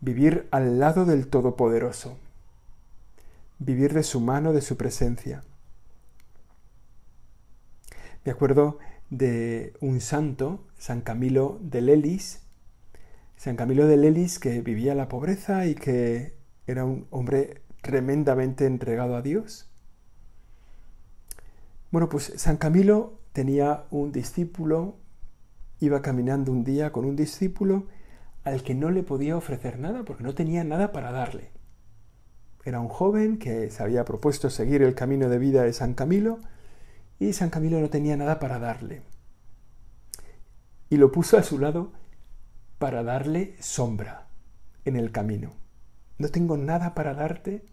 vivir 0.00 0.48
al 0.50 0.78
lado 0.78 1.04
del 1.04 1.28
Todopoderoso 1.28 2.16
vivir 3.58 3.92
de 3.92 4.02
su 4.02 4.20
mano, 4.20 4.52
de 4.52 4.60
su 4.60 4.76
presencia. 4.76 5.42
Me 8.24 8.32
acuerdo 8.32 8.78
de 9.10 9.74
un 9.80 10.00
santo, 10.00 10.66
San 10.76 11.00
Camilo 11.00 11.58
de 11.62 11.80
Lelis, 11.80 12.40
San 13.36 13.56
Camilo 13.56 13.86
de 13.86 13.96
Lelis 13.96 14.38
que 14.38 14.60
vivía 14.60 14.94
la 14.94 15.08
pobreza 15.08 15.66
y 15.66 15.74
que 15.74 16.34
era 16.66 16.84
un 16.84 17.06
hombre 17.10 17.62
tremendamente 17.82 18.66
entregado 18.66 19.16
a 19.16 19.22
Dios. 19.22 19.70
Bueno, 21.90 22.08
pues 22.08 22.32
San 22.36 22.58
Camilo 22.58 23.18
tenía 23.32 23.84
un 23.90 24.12
discípulo, 24.12 24.96
iba 25.80 26.02
caminando 26.02 26.52
un 26.52 26.64
día 26.64 26.92
con 26.92 27.04
un 27.04 27.16
discípulo 27.16 27.86
al 28.44 28.62
que 28.62 28.74
no 28.74 28.90
le 28.90 29.02
podía 29.02 29.36
ofrecer 29.36 29.78
nada 29.78 30.04
porque 30.04 30.24
no 30.24 30.34
tenía 30.34 30.64
nada 30.64 30.92
para 30.92 31.12
darle. 31.12 31.50
Era 32.64 32.80
un 32.80 32.88
joven 32.88 33.38
que 33.38 33.70
se 33.70 33.82
había 33.82 34.04
propuesto 34.04 34.50
seguir 34.50 34.82
el 34.82 34.94
camino 34.94 35.28
de 35.28 35.38
vida 35.38 35.62
de 35.62 35.72
San 35.72 35.94
Camilo 35.94 36.38
y 37.18 37.32
San 37.32 37.50
Camilo 37.50 37.80
no 37.80 37.90
tenía 37.90 38.16
nada 38.16 38.38
para 38.38 38.58
darle. 38.58 39.02
Y 40.90 40.96
lo 40.96 41.12
puso 41.12 41.36
a 41.36 41.42
su 41.42 41.58
lado 41.58 41.92
para 42.78 43.02
darle 43.02 43.56
sombra 43.60 44.28
en 44.84 44.96
el 44.96 45.12
camino. 45.12 45.52
No 46.18 46.28
tengo 46.28 46.56
nada 46.56 46.94
para 46.94 47.14
darte, 47.14 47.64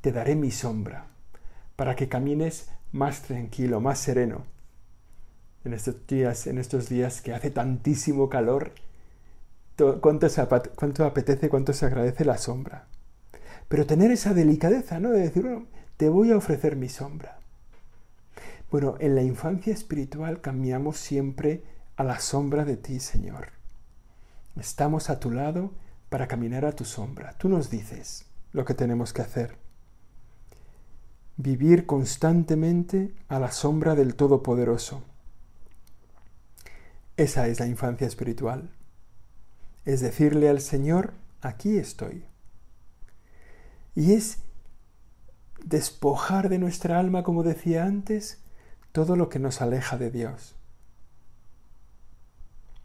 te 0.00 0.12
daré 0.12 0.36
mi 0.36 0.50
sombra, 0.50 1.08
para 1.76 1.96
que 1.96 2.08
camines 2.08 2.70
más 2.92 3.22
tranquilo, 3.22 3.80
más 3.80 3.98
sereno. 3.98 4.44
En 5.68 5.74
estos 5.74 6.06
días, 6.06 6.46
en 6.46 6.56
estos 6.56 6.88
días 6.88 7.20
que 7.20 7.34
hace 7.34 7.50
tantísimo 7.50 8.30
calor, 8.30 8.72
cuánto, 10.00 11.04
apetece, 11.04 11.50
cuánto 11.50 11.74
se 11.74 11.84
agradece 11.84 12.24
la 12.24 12.38
sombra. 12.38 12.86
Pero 13.68 13.84
tener 13.84 14.10
esa 14.10 14.32
delicadeza, 14.32 14.98
¿no? 14.98 15.10
De 15.10 15.20
decir, 15.20 15.42
bueno, 15.42 15.66
te 15.98 16.08
voy 16.08 16.32
a 16.32 16.38
ofrecer 16.38 16.74
mi 16.74 16.88
sombra. 16.88 17.38
Bueno, 18.70 18.96
en 18.98 19.14
la 19.14 19.20
infancia 19.20 19.74
espiritual 19.74 20.40
cambiamos 20.40 20.96
siempre 20.96 21.64
a 21.96 22.02
la 22.02 22.18
sombra 22.18 22.64
de 22.64 22.78
ti, 22.78 22.98
Señor. 22.98 23.48
Estamos 24.58 25.10
a 25.10 25.20
tu 25.20 25.30
lado 25.30 25.72
para 26.08 26.28
caminar 26.28 26.64
a 26.64 26.72
tu 26.72 26.86
sombra. 26.86 27.34
Tú 27.36 27.50
nos 27.50 27.68
dices 27.68 28.24
lo 28.54 28.64
que 28.64 28.72
tenemos 28.72 29.12
que 29.12 29.20
hacer. 29.20 29.58
Vivir 31.36 31.84
constantemente 31.84 33.12
a 33.28 33.38
la 33.38 33.52
sombra 33.52 33.94
del 33.94 34.14
Todopoderoso. 34.14 35.02
Esa 37.18 37.48
es 37.48 37.58
la 37.58 37.66
infancia 37.66 38.06
espiritual. 38.06 38.70
Es 39.84 40.00
decirle 40.00 40.48
al 40.48 40.60
Señor, 40.60 41.14
aquí 41.40 41.76
estoy. 41.76 42.24
Y 43.96 44.12
es 44.12 44.38
despojar 45.64 46.48
de 46.48 46.60
nuestra 46.60 47.00
alma, 47.00 47.24
como 47.24 47.42
decía 47.42 47.84
antes, 47.84 48.38
todo 48.92 49.16
lo 49.16 49.28
que 49.28 49.40
nos 49.40 49.60
aleja 49.60 49.98
de 49.98 50.12
Dios. 50.12 50.54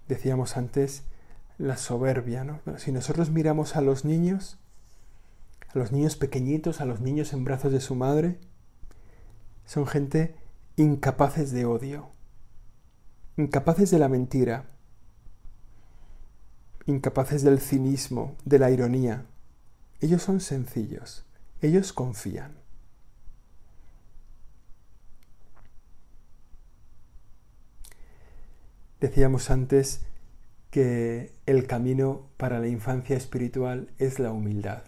Decíamos 0.08 0.58
antes 0.58 1.04
la 1.60 1.78
soberbia, 1.78 2.44
¿no? 2.44 2.60
si 2.80 2.92
nosotros 2.92 3.30
miramos 3.30 3.76
a 3.76 3.82
los 3.82 4.04
niños, 4.04 4.58
a 5.76 5.78
los 5.78 5.92
niños 5.92 6.16
pequeñitos, 6.16 6.82
a 6.82 6.86
los 6.86 7.02
niños 7.02 7.34
en 7.34 7.44
brazos 7.44 7.72
de 7.72 7.82
su 7.82 7.94
madre, 7.94 8.40
son 9.64 9.86
gente 9.86 10.36
incapaces 10.76 11.52
de 11.52 11.66
odio, 11.66 12.13
incapaces 13.38 13.90
de 13.92 14.00
la 14.00 14.10
mentira, 14.10 14.66
incapaces 16.86 17.44
del 17.44 17.60
cinismo, 17.60 18.36
de 18.46 18.60
la 18.60 18.72
ironía, 18.72 19.26
ellos 20.02 20.22
son 20.22 20.42
sencillos, 20.42 21.26
ellos 21.62 21.94
confían. 21.94 22.56
Decíamos 29.00 29.50
antes 29.50 30.02
que 30.70 31.34
el 31.46 31.68
camino 31.68 32.30
para 32.38 32.60
la 32.60 32.68
infancia 32.68 33.18
espiritual 33.18 33.90
es 33.98 34.20
la 34.20 34.32
humildad, 34.32 34.84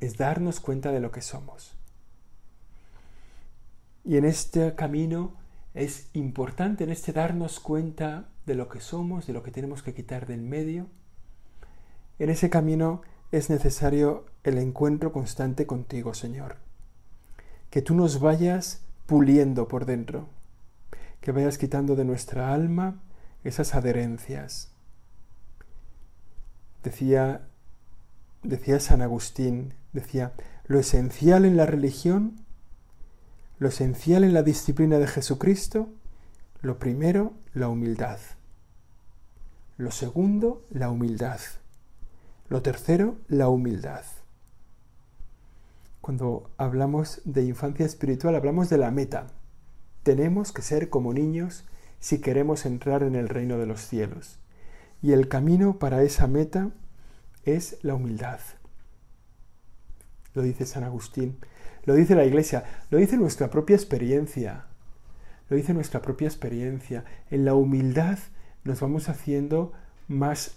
es 0.00 0.16
darnos 0.16 0.60
cuenta 0.60 0.92
de 0.92 1.00
lo 1.00 1.12
que 1.12 1.22
somos. 1.22 1.74
Y 4.04 4.16
en 4.16 4.24
este 4.24 4.74
camino 4.74 5.34
es 5.74 6.08
importante, 6.12 6.84
en 6.84 6.90
este 6.90 7.12
darnos 7.12 7.60
cuenta 7.60 8.28
de 8.46 8.54
lo 8.54 8.68
que 8.68 8.80
somos, 8.80 9.26
de 9.26 9.32
lo 9.32 9.42
que 9.42 9.50
tenemos 9.50 9.82
que 9.82 9.94
quitar 9.94 10.26
del 10.26 10.42
medio, 10.42 10.88
en 12.18 12.30
ese 12.30 12.50
camino 12.50 13.02
es 13.30 13.48
necesario 13.48 14.26
el 14.44 14.58
encuentro 14.58 15.12
constante 15.12 15.66
contigo, 15.66 16.14
Señor. 16.14 16.56
Que 17.70 17.80
tú 17.80 17.94
nos 17.94 18.20
vayas 18.20 18.82
puliendo 19.06 19.66
por 19.68 19.86
dentro, 19.86 20.28
que 21.20 21.32
vayas 21.32 21.56
quitando 21.56 21.96
de 21.96 22.04
nuestra 22.04 22.52
alma 22.52 23.00
esas 23.44 23.74
adherencias. 23.74 24.70
Decía, 26.82 27.48
decía 28.42 28.78
San 28.80 29.00
Agustín, 29.00 29.74
decía, 29.92 30.32
lo 30.66 30.78
esencial 30.78 31.44
en 31.44 31.56
la 31.56 31.64
religión, 31.64 32.41
lo 33.62 33.68
esencial 33.68 34.24
en 34.24 34.34
la 34.34 34.42
disciplina 34.42 34.98
de 34.98 35.06
Jesucristo, 35.06 35.88
lo 36.62 36.80
primero, 36.80 37.32
la 37.54 37.68
humildad. 37.68 38.18
Lo 39.76 39.92
segundo, 39.92 40.66
la 40.70 40.90
humildad. 40.90 41.38
Lo 42.48 42.60
tercero, 42.62 43.18
la 43.28 43.48
humildad. 43.48 44.02
Cuando 46.00 46.50
hablamos 46.56 47.22
de 47.24 47.44
infancia 47.44 47.86
espiritual, 47.86 48.34
hablamos 48.34 48.68
de 48.68 48.78
la 48.78 48.90
meta. 48.90 49.28
Tenemos 50.02 50.50
que 50.50 50.62
ser 50.62 50.90
como 50.90 51.14
niños 51.14 51.64
si 52.00 52.20
queremos 52.20 52.66
entrar 52.66 53.04
en 53.04 53.14
el 53.14 53.28
reino 53.28 53.58
de 53.58 53.66
los 53.66 53.80
cielos. 53.86 54.40
Y 55.02 55.12
el 55.12 55.28
camino 55.28 55.78
para 55.78 56.02
esa 56.02 56.26
meta 56.26 56.72
es 57.44 57.78
la 57.82 57.94
humildad. 57.94 58.40
Lo 60.34 60.42
dice 60.42 60.66
San 60.66 60.82
Agustín, 60.82 61.38
lo 61.84 61.94
dice 61.94 62.14
la 62.14 62.24
Iglesia, 62.24 62.64
lo 62.90 62.98
dice 62.98 63.16
nuestra 63.16 63.50
propia 63.50 63.76
experiencia. 63.76 64.66
Lo 65.48 65.56
dice 65.56 65.74
nuestra 65.74 66.00
propia 66.00 66.28
experiencia. 66.28 67.04
En 67.30 67.44
la 67.44 67.54
humildad 67.54 68.18
nos 68.64 68.80
vamos 68.80 69.08
haciendo 69.08 69.72
más, 70.08 70.56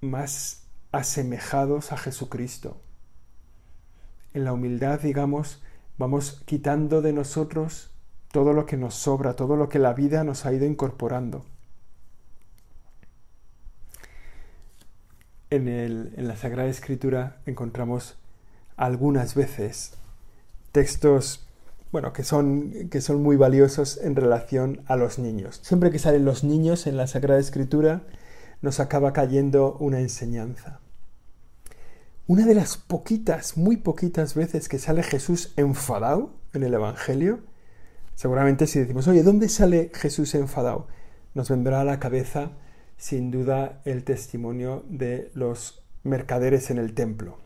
más 0.00 0.64
asemejados 0.92 1.92
a 1.92 1.96
Jesucristo. 1.96 2.80
En 4.32 4.44
la 4.44 4.52
humildad, 4.52 5.00
digamos, 5.00 5.62
vamos 5.98 6.42
quitando 6.46 7.02
de 7.02 7.12
nosotros 7.12 7.90
todo 8.30 8.52
lo 8.52 8.64
que 8.64 8.76
nos 8.76 8.94
sobra, 8.94 9.34
todo 9.34 9.56
lo 9.56 9.68
que 9.68 9.78
la 9.78 9.92
vida 9.92 10.24
nos 10.24 10.46
ha 10.46 10.52
ido 10.52 10.64
incorporando. 10.64 11.44
En, 15.50 15.68
el, 15.68 16.14
en 16.16 16.28
la 16.28 16.36
Sagrada 16.36 16.70
Escritura 16.70 17.42
encontramos 17.44 18.16
algunas 18.76 19.34
veces 19.34 19.98
textos 20.72 21.46
bueno, 21.92 22.14
que 22.14 22.24
son, 22.24 22.88
que 22.90 23.02
son 23.02 23.22
muy 23.22 23.36
valiosos 23.36 24.00
en 24.02 24.16
relación 24.16 24.80
a 24.86 24.96
los 24.96 25.18
niños. 25.18 25.60
Siempre 25.62 25.90
que 25.90 25.98
salen 25.98 26.24
los 26.24 26.42
niños 26.42 26.86
en 26.86 26.96
la 26.96 27.06
Sagrada 27.06 27.38
Escritura, 27.38 28.02
nos 28.62 28.80
acaba 28.80 29.12
cayendo 29.12 29.76
una 29.78 30.00
enseñanza. 30.00 30.80
Una 32.26 32.46
de 32.46 32.54
las 32.54 32.78
poquitas, 32.78 33.58
muy 33.58 33.76
poquitas 33.76 34.34
veces 34.34 34.70
que 34.70 34.78
sale 34.78 35.02
Jesús 35.02 35.52
enfadado 35.56 36.32
en 36.54 36.62
el 36.62 36.72
Evangelio, 36.72 37.40
seguramente 38.14 38.66
si 38.66 38.78
decimos, 38.78 39.06
oye, 39.06 39.22
¿dónde 39.22 39.50
sale 39.50 39.90
Jesús 39.92 40.34
enfadado? 40.34 40.86
Nos 41.34 41.50
vendrá 41.50 41.82
a 41.82 41.84
la 41.84 42.00
cabeza 42.00 42.52
sin 42.96 43.30
duda 43.30 43.82
el 43.84 44.04
testimonio 44.04 44.84
de 44.88 45.30
los 45.34 45.82
mercaderes 46.04 46.70
en 46.70 46.78
el 46.78 46.94
templo. 46.94 47.36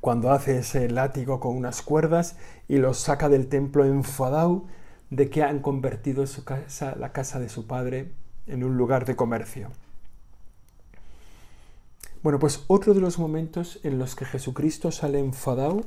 Cuando 0.00 0.30
hace 0.30 0.58
ese 0.58 0.88
látigo 0.88 1.40
con 1.40 1.56
unas 1.56 1.82
cuerdas 1.82 2.36
y 2.68 2.78
los 2.78 2.98
saca 2.98 3.28
del 3.28 3.48
templo 3.48 3.84
enfadado 3.84 4.64
de 5.10 5.28
que 5.28 5.42
han 5.42 5.60
convertido 5.60 6.26
su 6.26 6.44
casa, 6.44 6.94
la 6.96 7.12
casa 7.12 7.38
de 7.38 7.48
su 7.48 7.66
padre, 7.66 8.12
en 8.46 8.64
un 8.64 8.76
lugar 8.76 9.04
de 9.04 9.16
comercio. 9.16 9.70
Bueno, 12.22 12.38
pues 12.38 12.64
otro 12.66 12.92
de 12.92 13.00
los 13.00 13.18
momentos 13.18 13.80
en 13.82 13.98
los 13.98 14.14
que 14.14 14.24
Jesucristo 14.26 14.92
sale 14.92 15.18
enfadado 15.18 15.82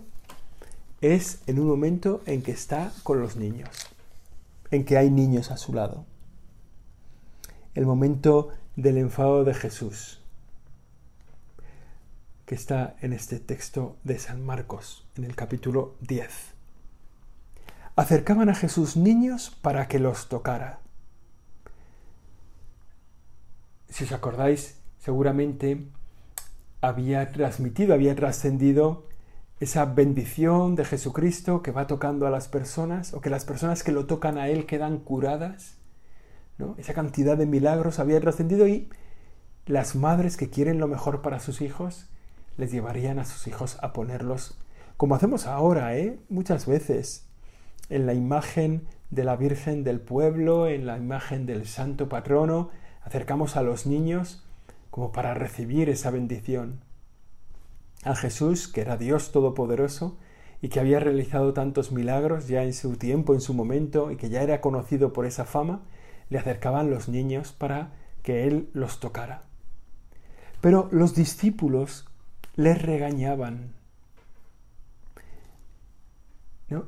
es 1.02 1.42
en 1.48 1.60
un 1.60 1.68
momento 1.68 2.22
en 2.26 2.42
que 2.42 2.52
está 2.52 2.92
con 3.04 3.20
los 3.20 3.36
niños, 3.36 3.70
en 4.72 4.86
que 4.86 4.98
hay 4.98 5.12
niños 5.12 5.52
a 5.52 5.58
su 5.58 5.74
lado. 5.74 6.06
El 7.76 7.86
momento 7.86 8.50
del 8.76 8.98
enfado 8.98 9.44
de 9.44 9.54
Jesús, 9.54 10.23
que 12.46 12.56
está 12.56 12.96
en 13.02 13.14
este 13.14 13.40
texto 13.40 13.98
de 14.04 14.20
San 14.20 14.44
Marcos, 14.46 15.08
en 15.16 15.24
el 15.24 15.36
capítulo 15.36 15.96
10. 16.02 16.30
Acercaban 17.96 18.50
a 18.50 18.56
Jesús 18.56 18.98
niños 18.98 19.56
para 19.62 19.88
que 19.88 20.00
los 20.00 20.28
tocara. 20.28 20.80
Si 23.88 24.04
os 24.04 24.12
acordáis, 24.12 24.78
seguramente 25.00 25.88
había 26.82 27.32
transmitido, 27.32 27.94
había 27.94 28.16
trascendido 28.16 29.08
esa 29.60 29.86
bendición 29.86 30.76
de 30.76 30.84
Jesucristo 30.84 31.62
que 31.62 31.72
va 31.72 31.88
tocando 31.88 32.28
a 32.28 32.32
las 32.32 32.50
personas 32.50 33.14
o 33.14 33.22
que 33.22 33.30
las 33.30 33.46
personas 33.46 33.84
que 33.84 33.94
lo 33.94 34.06
tocan 34.06 34.38
a 34.38 34.50
Él 34.50 34.66
quedan 34.66 34.98
curadas. 34.98 35.78
¿no? 36.58 36.76
Esa 36.78 36.94
cantidad 36.94 37.38
de 37.38 37.46
milagros 37.46 38.00
había 38.00 38.20
trascendido 38.20 38.68
y 38.68 38.90
las 39.66 39.96
madres 39.96 40.36
que 40.36 40.50
quieren 40.50 40.80
lo 40.80 40.90
mejor 40.90 41.22
para 41.22 41.40
sus 41.40 41.62
hijos 41.62 42.10
les 42.58 42.72
llevarían 42.72 43.20
a 43.20 43.26
sus 43.26 43.48
hijos 43.48 43.78
a 43.82 43.94
ponerlos, 43.94 44.60
como 44.98 45.16
hacemos 45.16 45.48
ahora, 45.48 45.98
¿eh? 45.98 46.20
muchas 46.30 46.66
veces, 46.66 47.28
en 47.90 48.06
la 48.06 48.14
imagen 48.14 48.88
de 49.10 49.24
la 49.24 49.36
Virgen 49.36 49.84
del 49.84 50.00
pueblo, 50.00 50.68
en 50.68 50.86
la 50.86 50.98
imagen 50.98 51.46
del 51.46 51.68
Santo 51.68 52.10
Patrono, 52.10 52.70
acercamos 53.04 53.58
a 53.58 53.64
los 53.64 53.86
niños 53.86 54.46
como 54.90 55.12
para 55.12 55.34
recibir 55.34 55.90
esa 55.90 56.12
bendición. 56.12 56.82
A 58.04 58.16
Jesús, 58.16 58.68
que 58.68 58.82
era 58.82 58.98
Dios 58.98 59.32
Todopoderoso 59.32 60.18
y 60.62 60.70
que 60.70 60.80
había 60.80 61.00
realizado 61.00 61.54
tantos 61.54 61.92
milagros 61.92 62.48
ya 62.48 62.64
en 62.64 62.74
su 62.74 62.96
tiempo, 62.96 63.34
en 63.34 63.42
su 63.42 63.54
momento, 63.54 64.12
y 64.12 64.16
que 64.16 64.30
ya 64.30 64.42
era 64.42 64.62
conocido 64.62 65.12
por 65.12 65.26
esa 65.26 65.46
fama, 65.46 65.82
le 66.30 66.38
acercaban 66.40 66.90
los 66.90 67.10
niños 67.10 67.52
para 67.52 67.94
que 68.22 68.48
Él 68.48 68.70
los 68.74 69.00
tocara. 69.00 69.42
Pero 70.62 70.88
los 70.92 71.16
discípulos 71.16 72.06
les 72.56 72.82
regañaban. 72.82 73.74
¿No? 76.70 76.86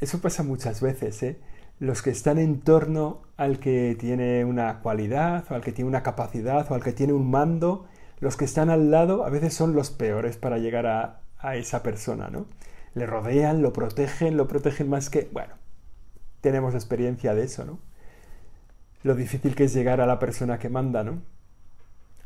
eso 0.00 0.20
pasa 0.20 0.42
muchas 0.42 0.80
veces, 0.80 1.22
¿eh? 1.22 1.38
los 1.80 2.02
que 2.02 2.10
están 2.10 2.38
en 2.38 2.60
torno 2.60 3.22
al 3.36 3.58
que 3.58 3.96
tiene 3.98 4.44
una 4.44 4.80
cualidad 4.80 5.44
o 5.50 5.54
al 5.54 5.60
que 5.60 5.72
tiene 5.72 5.88
una 5.88 6.02
capacidad 6.02 6.70
o 6.70 6.74
al 6.74 6.82
que 6.82 6.92
tiene 6.92 7.12
un 7.12 7.30
mando, 7.30 7.86
los 8.20 8.36
que 8.36 8.44
están 8.44 8.70
al 8.70 8.90
lado 8.90 9.24
a 9.24 9.30
veces 9.30 9.54
son 9.54 9.74
los 9.74 9.90
peores 9.90 10.36
para 10.36 10.58
llegar 10.58 10.86
a, 10.86 11.20
a 11.38 11.56
esa 11.56 11.82
persona, 11.82 12.30
¿no? 12.30 12.46
Le 12.94 13.06
rodean, 13.06 13.62
lo 13.62 13.72
protegen, 13.72 14.36
lo 14.36 14.48
protegen 14.48 14.88
más 14.88 15.10
que... 15.10 15.28
Bueno, 15.32 15.54
tenemos 16.40 16.74
experiencia 16.74 17.34
de 17.34 17.44
eso, 17.44 17.64
¿no? 17.64 17.78
Lo 19.02 19.14
difícil 19.14 19.54
que 19.54 19.64
es 19.64 19.74
llegar 19.74 20.00
a 20.00 20.06
la 20.06 20.18
persona 20.18 20.58
que 20.58 20.68
manda, 20.68 21.04
¿no? 21.04 21.22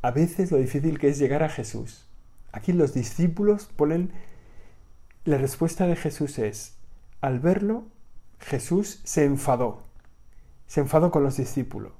A 0.00 0.10
veces 0.10 0.50
lo 0.50 0.58
difícil 0.58 0.98
que 0.98 1.08
es 1.08 1.18
llegar 1.18 1.42
a 1.42 1.48
Jesús. 1.48 2.06
Aquí 2.52 2.72
los 2.72 2.94
discípulos 2.94 3.66
ponen... 3.76 4.12
La 5.24 5.38
respuesta 5.38 5.86
de 5.86 5.94
Jesús 5.94 6.38
es, 6.40 6.74
al 7.20 7.38
verlo, 7.38 7.84
Jesús 8.40 9.00
se 9.04 9.24
enfadó, 9.24 9.84
se 10.66 10.80
enfadó 10.80 11.12
con 11.12 11.22
los 11.22 11.36
discípulos 11.36 11.92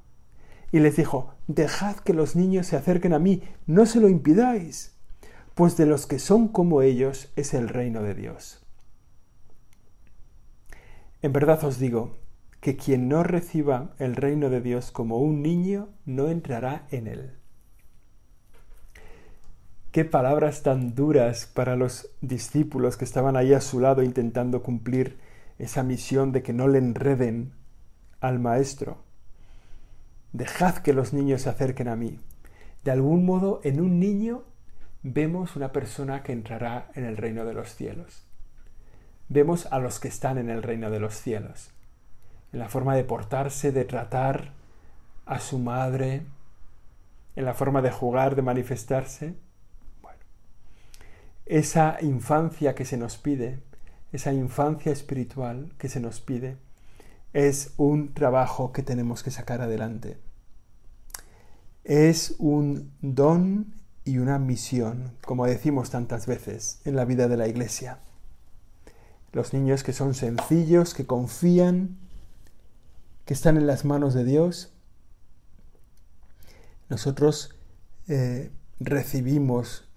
y 0.72 0.80
les 0.80 0.96
dijo, 0.96 1.34
dejad 1.46 1.96
que 1.96 2.14
los 2.14 2.34
niños 2.34 2.66
se 2.66 2.76
acerquen 2.76 3.12
a 3.12 3.18
mí, 3.18 3.42
no 3.66 3.84
se 3.84 4.00
lo 4.00 4.08
impidáis, 4.08 4.96
pues 5.54 5.76
de 5.76 5.86
los 5.86 6.06
que 6.06 6.18
son 6.18 6.48
como 6.48 6.80
ellos 6.80 7.30
es 7.36 7.52
el 7.52 7.68
reino 7.68 8.02
de 8.02 8.14
Dios. 8.14 8.64
En 11.20 11.32
verdad 11.32 11.62
os 11.62 11.78
digo 11.78 12.16
que 12.60 12.76
quien 12.76 13.08
no 13.08 13.22
reciba 13.22 13.94
el 13.98 14.16
reino 14.16 14.48
de 14.48 14.62
Dios 14.62 14.90
como 14.90 15.18
un 15.18 15.42
niño 15.42 15.90
no 16.06 16.28
entrará 16.28 16.86
en 16.90 17.06
él. 17.06 17.41
Qué 19.92 20.06
palabras 20.06 20.62
tan 20.62 20.94
duras 20.94 21.44
para 21.44 21.76
los 21.76 22.08
discípulos 22.22 22.96
que 22.96 23.04
estaban 23.04 23.36
ahí 23.36 23.52
a 23.52 23.60
su 23.60 23.78
lado 23.78 24.02
intentando 24.02 24.62
cumplir 24.62 25.18
esa 25.58 25.82
misión 25.82 26.32
de 26.32 26.42
que 26.42 26.54
no 26.54 26.66
le 26.66 26.78
enreden 26.78 27.52
al 28.18 28.38
maestro. 28.38 29.04
Dejad 30.32 30.76
que 30.76 30.94
los 30.94 31.12
niños 31.12 31.42
se 31.42 31.50
acerquen 31.50 31.88
a 31.88 31.96
mí. 31.96 32.18
De 32.84 32.90
algún 32.90 33.26
modo, 33.26 33.60
en 33.64 33.82
un 33.82 34.00
niño 34.00 34.44
vemos 35.02 35.56
una 35.56 35.72
persona 35.72 36.22
que 36.22 36.32
entrará 36.32 36.90
en 36.94 37.04
el 37.04 37.18
reino 37.18 37.44
de 37.44 37.52
los 37.52 37.74
cielos. 37.74 38.24
Vemos 39.28 39.66
a 39.70 39.78
los 39.78 40.00
que 40.00 40.08
están 40.08 40.38
en 40.38 40.48
el 40.48 40.62
reino 40.62 40.90
de 40.90 41.00
los 41.00 41.16
cielos, 41.16 41.70
en 42.54 42.60
la 42.60 42.70
forma 42.70 42.96
de 42.96 43.04
portarse, 43.04 43.72
de 43.72 43.84
tratar 43.84 44.52
a 45.26 45.38
su 45.38 45.58
madre, 45.58 46.22
en 47.36 47.44
la 47.44 47.52
forma 47.52 47.82
de 47.82 47.90
jugar, 47.90 48.36
de 48.36 48.42
manifestarse. 48.42 49.34
Esa 51.46 51.98
infancia 52.00 52.74
que 52.74 52.84
se 52.84 52.96
nos 52.96 53.18
pide, 53.18 53.62
esa 54.12 54.32
infancia 54.32 54.92
espiritual 54.92 55.72
que 55.78 55.88
se 55.88 56.00
nos 56.00 56.20
pide, 56.20 56.56
es 57.32 57.72
un 57.76 58.14
trabajo 58.14 58.72
que 58.72 58.82
tenemos 58.82 59.22
que 59.22 59.30
sacar 59.30 59.60
adelante. 59.60 60.18
Es 61.84 62.36
un 62.38 62.92
don 63.00 63.74
y 64.04 64.18
una 64.18 64.38
misión, 64.38 65.12
como 65.24 65.46
decimos 65.46 65.90
tantas 65.90 66.26
veces 66.26 66.80
en 66.84 66.96
la 66.96 67.04
vida 67.04 67.28
de 67.28 67.36
la 67.36 67.48
Iglesia. 67.48 67.98
Los 69.32 69.54
niños 69.54 69.82
que 69.82 69.92
son 69.92 70.14
sencillos, 70.14 70.94
que 70.94 71.06
confían, 71.06 71.96
que 73.24 73.34
están 73.34 73.56
en 73.56 73.66
las 73.66 73.84
manos 73.84 74.14
de 74.14 74.24
Dios, 74.24 74.72
nosotros 76.88 77.54
eh, 78.08 78.50
recibimos 78.78 79.88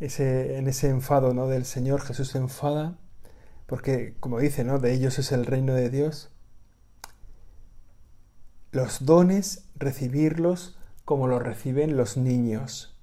ese, 0.00 0.58
en 0.58 0.68
ese 0.68 0.88
enfado 0.88 1.34
¿no? 1.34 1.46
del 1.46 1.64
Señor, 1.64 2.00
Jesús 2.00 2.28
se 2.28 2.38
enfada, 2.38 2.98
porque 3.66 4.14
como 4.20 4.38
dice, 4.38 4.64
¿no? 4.64 4.78
de 4.78 4.92
ellos 4.92 5.18
es 5.18 5.32
el 5.32 5.46
reino 5.46 5.74
de 5.74 5.90
Dios. 5.90 6.30
Los 8.72 9.04
dones, 9.04 9.68
recibirlos 9.76 10.76
como 11.04 11.28
los 11.28 11.42
reciben 11.42 11.96
los 11.96 12.16
niños. 12.16 12.96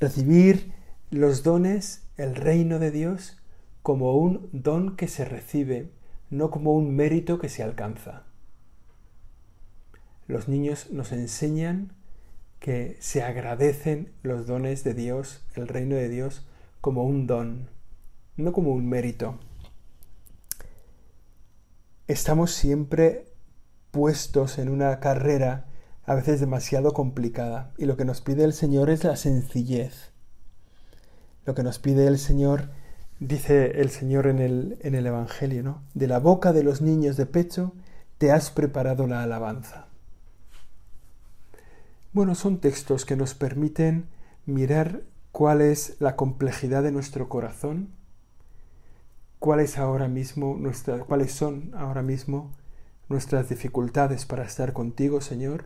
Recibir 0.00 0.74
los 1.10 1.42
dones, 1.42 2.02
el 2.16 2.34
reino 2.34 2.78
de 2.78 2.90
Dios, 2.90 3.38
como 3.82 4.16
un 4.16 4.48
don 4.52 4.96
que 4.96 5.08
se 5.08 5.24
recibe, 5.24 5.90
no 6.30 6.50
como 6.50 6.74
un 6.74 6.94
mérito 6.94 7.38
que 7.38 7.48
se 7.48 7.62
alcanza. 7.62 8.24
Los 10.26 10.48
niños 10.48 10.90
nos 10.90 11.12
enseñan 11.12 11.92
que 12.64 12.96
se 12.98 13.22
agradecen 13.22 14.14
los 14.22 14.46
dones 14.46 14.84
de 14.84 14.94
Dios, 14.94 15.42
el 15.54 15.68
reino 15.68 15.96
de 15.96 16.08
Dios, 16.08 16.46
como 16.80 17.04
un 17.04 17.26
don, 17.26 17.68
no 18.38 18.54
como 18.54 18.70
un 18.70 18.88
mérito. 18.88 19.38
Estamos 22.08 22.52
siempre 22.52 23.26
puestos 23.90 24.56
en 24.56 24.70
una 24.70 24.98
carrera 24.98 25.66
a 26.06 26.14
veces 26.14 26.40
demasiado 26.40 26.94
complicada 26.94 27.74
y 27.76 27.84
lo 27.84 27.98
que 27.98 28.06
nos 28.06 28.22
pide 28.22 28.44
el 28.44 28.54
Señor 28.54 28.88
es 28.88 29.04
la 29.04 29.16
sencillez. 29.16 30.12
Lo 31.44 31.54
que 31.54 31.64
nos 31.64 31.78
pide 31.78 32.06
el 32.06 32.18
Señor, 32.18 32.70
dice 33.20 33.82
el 33.82 33.90
Señor 33.90 34.26
en 34.26 34.38
el, 34.38 34.78
en 34.80 34.94
el 34.94 35.06
Evangelio, 35.06 35.62
¿no? 35.62 35.82
De 35.92 36.06
la 36.06 36.18
boca 36.18 36.54
de 36.54 36.62
los 36.62 36.80
niños 36.80 37.18
de 37.18 37.26
pecho 37.26 37.74
te 38.16 38.32
has 38.32 38.50
preparado 38.50 39.06
la 39.06 39.22
alabanza. 39.22 39.88
Bueno, 42.14 42.36
son 42.36 42.60
textos 42.60 43.04
que 43.04 43.16
nos 43.16 43.34
permiten 43.34 44.06
mirar 44.46 45.02
cuál 45.32 45.60
es 45.60 45.96
la 45.98 46.14
complejidad 46.14 46.84
de 46.84 46.92
nuestro 46.92 47.28
corazón, 47.28 47.88
cuáles 49.40 49.78
ahora 49.78 50.06
mismo 50.06 50.56
cuáles 51.08 51.32
son 51.32 51.72
ahora 51.74 52.02
mismo 52.02 52.52
nuestras 53.08 53.48
dificultades 53.48 54.26
para 54.26 54.44
estar 54.44 54.72
contigo, 54.72 55.20
Señor, 55.20 55.64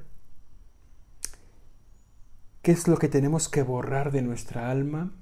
qué 2.63 2.73
es 2.73 2.89
lo 2.89 2.97
que 2.97 3.09
tenemos 3.09 3.51
que 3.51 3.63
borrar 3.63 4.11
de 4.11 4.23
nuestra 4.23 4.71
alma 4.71 5.13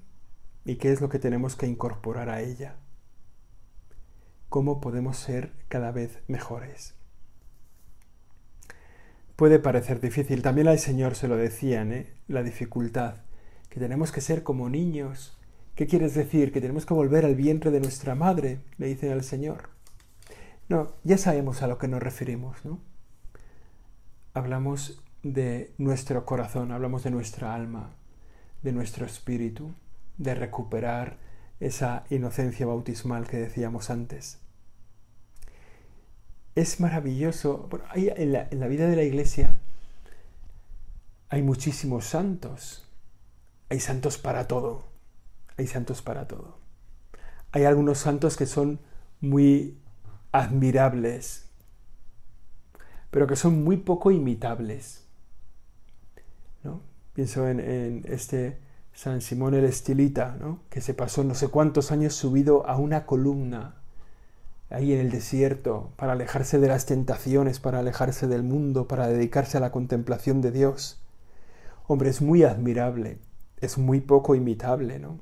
y 0.65 0.77
qué 0.77 0.93
es 0.93 1.01
lo 1.01 1.09
que 1.09 1.19
tenemos 1.19 1.57
que 1.57 1.67
incorporar 1.67 2.31
a 2.31 2.41
ella. 2.41 2.77
Cómo 4.49 4.81
podemos 4.81 5.17
ser 5.17 5.53
cada 5.67 5.91
vez 5.91 6.21
mejores. 6.29 6.95
Puede 9.37 9.59
parecer 9.59 10.01
difícil, 10.01 10.41
también 10.41 10.67
al 10.67 10.79
Señor 10.79 11.15
se 11.15 11.29
lo 11.29 11.37
decían, 11.37 11.93
¿eh? 11.93 12.15
la 12.27 12.43
dificultad, 12.43 13.17
que 13.69 13.79
tenemos 13.79 14.11
que 14.11 14.23
ser 14.23 14.43
como 14.43 14.71
niños. 14.71 15.37
¿Qué 15.75 15.87
quieres 15.87 16.15
decir? 16.15 16.53
Que 16.53 16.63
tenemos 16.63 16.87
que 16.87 16.95
volver 16.95 17.27
al 17.27 17.35
vientre 17.35 17.71
de 17.71 17.81
nuestra 17.81 18.15
madre, 18.15 18.61
le 18.79 18.87
dicen 18.87 19.13
al 19.13 19.23
Señor. 19.23 19.69
No, 20.71 20.95
ya 21.05 21.19
sabemos 21.19 21.63
a 21.63 21.67
lo 21.67 21.77
que 21.77 21.87
nos 21.87 22.03
referimos, 22.03 22.65
¿no? 22.65 22.81
Hablamos 24.33 25.03
de 25.23 25.75
nuestro 25.77 26.25
corazón, 26.25 26.73
hablamos 26.73 27.05
de 27.05 27.11
nuestra 27.11 27.55
alma, 27.55 27.95
de 28.63 28.73
nuestro 28.73 29.05
espíritu, 29.05 29.75
de 30.17 30.35
recuperar 30.35 31.19
esa 31.61 32.05
inocencia 32.09 32.65
bautismal 32.65 33.27
que 33.27 33.37
decíamos 33.37 33.91
antes. 33.91 34.41
Es 36.57 36.81
maravilloso, 36.81 37.69
en, 37.95 38.33
la, 38.33 38.49
en 38.51 38.59
la 38.59 38.67
vida 38.67 38.89
de 38.89 38.97
la 38.97 39.05
iglesia 39.05 39.61
hay 41.29 41.43
muchísimos 41.43 42.07
santos, 42.07 42.89
hay 43.69 43.79
santos 43.79 44.19
para 44.19 44.49
todo, 44.49 44.85
hay 45.57 45.67
santos 45.67 46.03
para 46.03 46.27
todo. 46.27 46.59
Hay 47.53 47.65
algunos 47.65 47.99
santos 47.99 48.37
que 48.37 48.47
son 48.47 48.81
muy 49.21 49.79
admirables, 50.33 51.47
pero 53.11 53.27
que 53.27 53.37
son 53.37 53.63
muy 53.63 53.77
poco 53.77 54.11
imitables. 54.11 55.07
Pienso 57.15 57.49
en, 57.49 58.05
este 58.09 58.59
San 58.93 59.23
Simón 59.23 59.55
el 59.55 59.65
Estilita, 59.65 60.37
que 60.69 60.83
se 60.83 60.93
pasó 60.93 61.25
no 61.25 61.35
sé 61.35 61.49
cuántos 61.49 61.91
años 61.91 62.15
subido 62.15 62.67
a 62.67 62.77
una 62.77 63.07
columna 63.07 63.77
ahí 64.71 64.93
en 64.93 65.01
el 65.01 65.11
desierto 65.11 65.93
para 65.97 66.13
alejarse 66.13 66.59
de 66.59 66.69
las 66.69 66.87
tentaciones, 66.87 67.61
para 67.61 67.79
alejarse 67.79 68.27
del 68.27 68.43
mundo, 68.43 68.89
para 68.89 69.09
dedicarse 69.09 69.57
a 69.57 69.61
la 69.61 69.73
contemplación 69.73 70.41
de 70.41 70.51
Dios. 70.51 71.01
Hombre, 71.87 72.11
es 72.11 72.21
muy 72.21 72.43
admirable, 72.43 73.19
es 73.59 73.79
muy 73.79 74.01
poco 74.01 74.35
imitable, 74.35 74.99
¿no? 74.99 75.21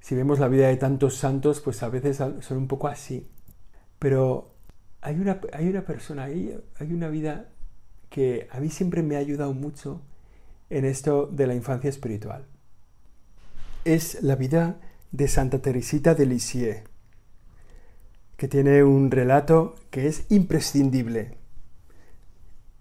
Si 0.00 0.14
vemos 0.14 0.40
la 0.40 0.48
vida 0.48 0.68
de 0.68 0.76
tantos 0.76 1.16
santos, 1.16 1.60
pues 1.60 1.82
a 1.82 1.88
veces 1.88 2.16
son 2.16 2.56
un 2.56 2.68
poco 2.68 2.88
así. 2.88 3.28
Pero 3.98 4.52
hay 5.00 5.20
una, 5.20 5.40
hay 5.52 5.68
una 5.68 5.84
persona, 5.84 6.24
hay, 6.24 6.58
hay 6.78 6.92
una 6.92 7.08
vida 7.08 7.50
que 8.10 8.48
a 8.50 8.60
mí 8.60 8.68
siempre 8.68 9.02
me 9.02 9.16
ha 9.16 9.20
ayudado 9.20 9.54
mucho 9.54 10.00
en 10.70 10.84
esto 10.84 11.26
de 11.26 11.46
la 11.46 11.54
infancia 11.54 11.90
espiritual. 11.90 12.46
Es 13.84 14.22
la 14.22 14.36
vida 14.36 14.80
de 15.12 15.28
Santa 15.28 15.60
Teresita 15.60 16.14
de 16.14 16.26
Lisieux, 16.26 16.82
que 18.36 18.48
tiene 18.48 18.82
un 18.82 19.10
relato 19.10 19.76
que 19.90 20.06
es 20.08 20.24
imprescindible 20.30 21.36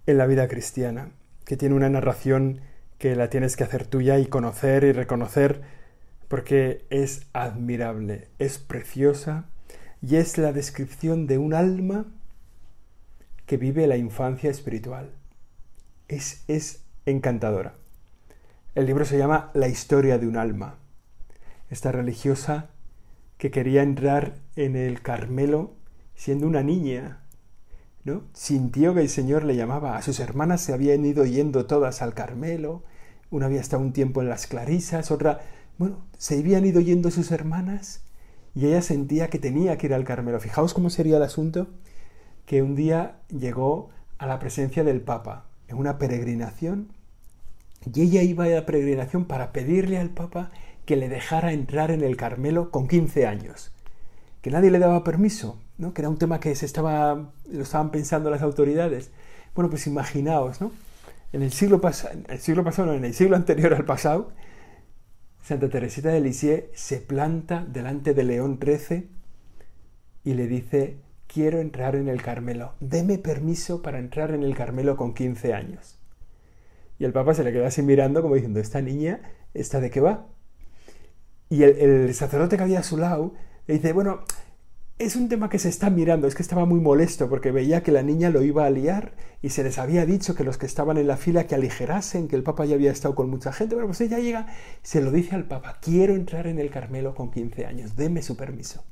en 0.05 0.17
la 0.17 0.25
vida 0.25 0.47
cristiana, 0.47 1.11
que 1.45 1.57
tiene 1.57 1.75
una 1.75 1.89
narración 1.89 2.61
que 2.97 3.15
la 3.15 3.29
tienes 3.29 3.55
que 3.55 3.63
hacer 3.63 3.85
tuya 3.85 4.19
y 4.19 4.25
conocer 4.25 4.83
y 4.83 4.91
reconocer 4.91 5.61
porque 6.27 6.85
es 6.89 7.27
admirable, 7.33 8.27
es 8.39 8.57
preciosa 8.57 9.45
y 10.01 10.15
es 10.15 10.37
la 10.37 10.53
descripción 10.53 11.27
de 11.27 11.37
un 11.37 11.53
alma 11.53 12.05
que 13.45 13.57
vive 13.57 13.85
la 13.85 13.97
infancia 13.97 14.49
espiritual. 14.49 15.11
Es, 16.07 16.43
es 16.47 16.83
encantadora. 17.05 17.75
El 18.75 18.85
libro 18.85 19.03
se 19.03 19.17
llama 19.17 19.51
La 19.53 19.67
historia 19.67 20.17
de 20.17 20.27
un 20.27 20.37
alma. 20.37 20.77
Esta 21.69 21.91
religiosa 21.91 22.69
que 23.41 23.49
quería 23.49 23.82
entrar 23.82 24.36
en 24.56 24.75
el 24.75 25.01
Carmelo 25.01 25.73
siendo 26.13 26.45
una 26.45 26.62
niña, 26.62 27.23
¿no? 28.04 28.21
Sintió 28.34 28.93
que 28.93 29.01
el 29.01 29.10
Señor 29.10 29.45
le 29.45 29.56
llamaba. 29.56 29.97
A 29.97 30.04
sus 30.04 30.19
hermanas 30.19 30.62
se 30.62 30.73
habían 30.73 31.04
ido 31.04 31.25
yendo 31.25 31.65
todas 31.65 32.04
al 32.04 32.13
Carmelo. 32.13 32.84
Una 33.32 33.47
había 33.47 33.60
estado 33.60 33.82
un 33.82 33.93
tiempo 33.93 34.21
en 34.21 34.30
las 34.30 34.45
Clarisas, 34.45 35.10
otra, 35.10 35.41
bueno, 35.80 36.06
se 36.19 36.38
habían 36.38 36.67
ido 36.67 36.82
yendo 36.82 37.10
sus 37.10 37.32
hermanas 37.32 38.04
y 38.54 38.67
ella 38.67 38.84
sentía 38.84 39.32
que 39.32 39.39
tenía 39.39 39.75
que 39.75 39.88
ir 39.88 39.95
al 39.95 40.04
Carmelo. 40.04 40.39
Fijaos 40.39 40.75
cómo 40.75 40.91
sería 40.91 41.17
el 41.17 41.23
asunto 41.23 41.67
que 42.45 42.62
un 42.62 42.75
día 42.75 43.21
llegó 43.30 43.89
a 44.19 44.27
la 44.27 44.38
presencia 44.38 44.84
del 44.84 45.01
Papa 45.01 45.47
en 45.67 45.80
una 45.80 45.97
peregrinación 45.97 46.89
y 47.91 48.01
ella 48.01 48.21
iba 48.21 48.43
a 48.43 48.49
la 48.49 48.67
peregrinación 48.67 49.25
para 49.25 49.51
pedirle 49.51 49.97
al 49.97 50.12
Papa 50.12 50.51
que 50.85 50.95
le 50.95 51.09
dejara 51.09 51.53
entrar 51.53 51.91
en 51.91 52.03
el 52.03 52.17
Carmelo 52.17 52.71
con 52.71 52.87
15 52.87 53.27
años. 53.27 53.71
Que 54.41 54.49
nadie 54.49 54.71
le 54.71 54.79
daba 54.79 55.03
permiso, 55.03 55.59
¿no? 55.77 55.93
que 55.93 56.01
era 56.01 56.09
un 56.09 56.17
tema 56.17 56.39
que 56.39 56.55
se 56.55 56.65
estaba, 56.65 57.31
lo 57.49 57.63
estaban 57.63 57.91
pensando 57.91 58.29
las 58.29 58.41
autoridades. 58.41 59.11
Bueno, 59.53 59.69
pues 59.69 59.87
imaginaos, 59.87 60.61
¿no? 60.61 60.71
En 61.33 61.43
el 61.43 61.51
siglo, 61.51 61.79
el 62.27 62.39
siglo 62.39 62.63
pasado, 62.63 62.87
no, 62.87 62.93
en 62.93 63.05
el 63.05 63.13
siglo 63.13 63.35
anterior 63.35 63.73
al 63.73 63.85
pasado, 63.85 64.31
Santa 65.41 65.69
Teresita 65.69 66.09
de 66.09 66.19
Lisieux 66.19 66.65
se 66.73 66.97
planta 66.97 67.65
delante 67.65 68.13
de 68.13 68.23
León 68.23 68.59
XIII 68.61 69.09
y 70.23 70.33
le 70.33 70.47
dice, 70.47 70.97
quiero 71.27 71.59
entrar 71.59 71.95
en 71.95 72.09
el 72.09 72.21
Carmelo, 72.21 72.73
deme 72.79 73.17
permiso 73.17 73.81
para 73.81 73.99
entrar 73.99 74.31
en 74.31 74.43
el 74.43 74.55
Carmelo 74.55 74.97
con 74.97 75.13
15 75.13 75.53
años. 75.53 75.97
Y 76.99 77.05
el 77.05 77.13
Papa 77.13 77.33
se 77.33 77.43
le 77.43 77.51
queda 77.51 77.67
así 77.67 77.81
mirando 77.81 78.21
como 78.21 78.35
diciendo, 78.35 78.59
esta 78.59 78.81
niña, 78.81 79.21
¿esta 79.53 79.79
de 79.79 79.89
qué 79.89 80.01
va? 80.01 80.27
Y 81.51 81.63
el, 81.63 82.15
sacerdote 82.15 82.55
que 82.55 82.63
había 82.63 82.79
a 82.79 82.83
su 82.83 82.95
lado 82.95 83.33
le 83.67 83.73
dice, 83.73 83.91
bueno, 83.91 84.21
es 84.99 85.17
un 85.17 85.27
tema 85.27 85.49
que 85.49 85.59
se 85.59 85.67
está 85.67 85.89
mirando, 85.89 86.25
es 86.25 86.33
que 86.33 86.43
estaba 86.43 86.63
muy 86.63 86.79
molesto 86.79 87.27
porque 87.27 87.51
veía 87.51 87.83
que 87.83 87.91
la 87.91 88.03
niña 88.03 88.29
lo 88.29 88.41
iba 88.41 88.65
a 88.65 88.69
liar 88.69 89.15
y 89.41 89.49
se 89.49 89.61
les 89.61 89.77
había 89.77 90.05
dicho 90.05 90.33
que 90.33 90.45
los 90.45 90.57
que 90.57 90.65
estaban 90.65 90.97
en 90.97 91.07
la 91.07 91.17
fila 91.17 91.47
que 91.47 91.55
aligerasen, 91.55 92.29
que 92.29 92.37
el 92.37 92.43
Papa 92.43 92.63
ya 92.63 92.75
había 92.75 92.89
estado 92.89 93.15
con 93.15 93.29
mucha 93.29 93.51
gente, 93.51 93.75
pero 93.75 93.85
pues 93.85 93.99
ella 93.99 94.19
llega, 94.19 94.47
se 94.81 95.01
lo 95.01 95.11
dice 95.11 95.35
al 95.35 95.45
Papa, 95.45 95.79
quiero 95.81 96.15
entrar 96.15 96.47
en 96.47 96.57
el 96.57 96.69
Carmelo 96.69 97.15
con 97.15 97.31
15 97.31 97.65
años, 97.65 97.97
deme 97.97 98.21
su 98.21 98.37
permiso. 98.37 98.85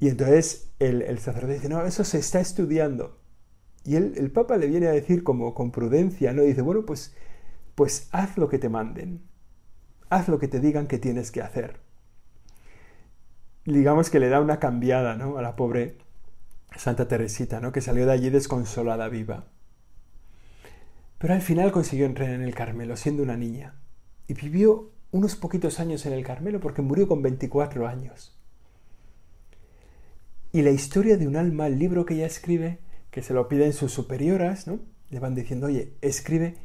Y 0.00 0.10
entonces 0.10 0.72
el, 0.78 1.18
sacerdote 1.20 1.54
dice, 1.54 1.70
no, 1.70 1.86
eso 1.86 2.04
se 2.04 2.18
está 2.18 2.38
estudiando. 2.38 3.18
Y 3.82 3.96
el 3.96 4.30
Papa 4.30 4.58
le 4.58 4.66
viene 4.66 4.88
a 4.88 4.92
decir 4.92 5.24
como 5.24 5.54
con 5.54 5.70
prudencia, 5.70 6.34
¿no? 6.34 6.42
Dice, 6.42 6.60
bueno, 6.60 6.84
pues, 6.84 7.14
pues 7.74 8.08
haz 8.12 8.36
lo 8.36 8.50
que 8.50 8.58
te 8.58 8.68
manden, 8.68 9.22
haz 10.10 10.28
lo 10.28 10.38
que 10.38 10.48
te 10.48 10.60
digan 10.60 10.86
que 10.86 10.98
tienes 10.98 11.30
que 11.30 11.42
hacer 11.42 11.88
digamos 13.72 14.10
que 14.10 14.20
le 14.20 14.28
da 14.28 14.40
una 14.40 14.58
cambiada 14.58 15.16
¿no? 15.16 15.38
a 15.38 15.42
la 15.42 15.56
pobre 15.56 15.98
Santa 16.76 17.08
Teresita, 17.08 17.60
¿no? 17.60 17.72
que 17.72 17.80
salió 17.80 18.06
de 18.06 18.12
allí 18.12 18.30
desconsolada 18.30 19.08
viva. 19.08 19.46
Pero 21.18 21.34
al 21.34 21.42
final 21.42 21.72
consiguió 21.72 22.06
entrar 22.06 22.30
en 22.30 22.42
el 22.42 22.54
Carmelo 22.54 22.96
siendo 22.96 23.22
una 23.22 23.36
niña 23.36 23.74
y 24.26 24.34
vivió 24.34 24.92
unos 25.10 25.36
poquitos 25.36 25.80
años 25.80 26.06
en 26.06 26.12
el 26.12 26.24
Carmelo 26.24 26.60
porque 26.60 26.82
murió 26.82 27.08
con 27.08 27.22
24 27.22 27.86
años. 27.88 28.36
Y 30.52 30.62
la 30.62 30.70
historia 30.70 31.16
de 31.16 31.26
un 31.26 31.36
alma, 31.36 31.66
el 31.66 31.78
libro 31.78 32.06
que 32.06 32.14
ella 32.14 32.26
escribe, 32.26 32.78
que 33.10 33.22
se 33.22 33.34
lo 33.34 33.48
piden 33.48 33.72
sus 33.72 33.92
superioras, 33.92 34.66
¿no? 34.66 34.80
Le 35.10 35.18
van 35.18 35.34
diciendo, 35.34 35.66
oye, 35.66 35.94
escribe, 36.00 36.56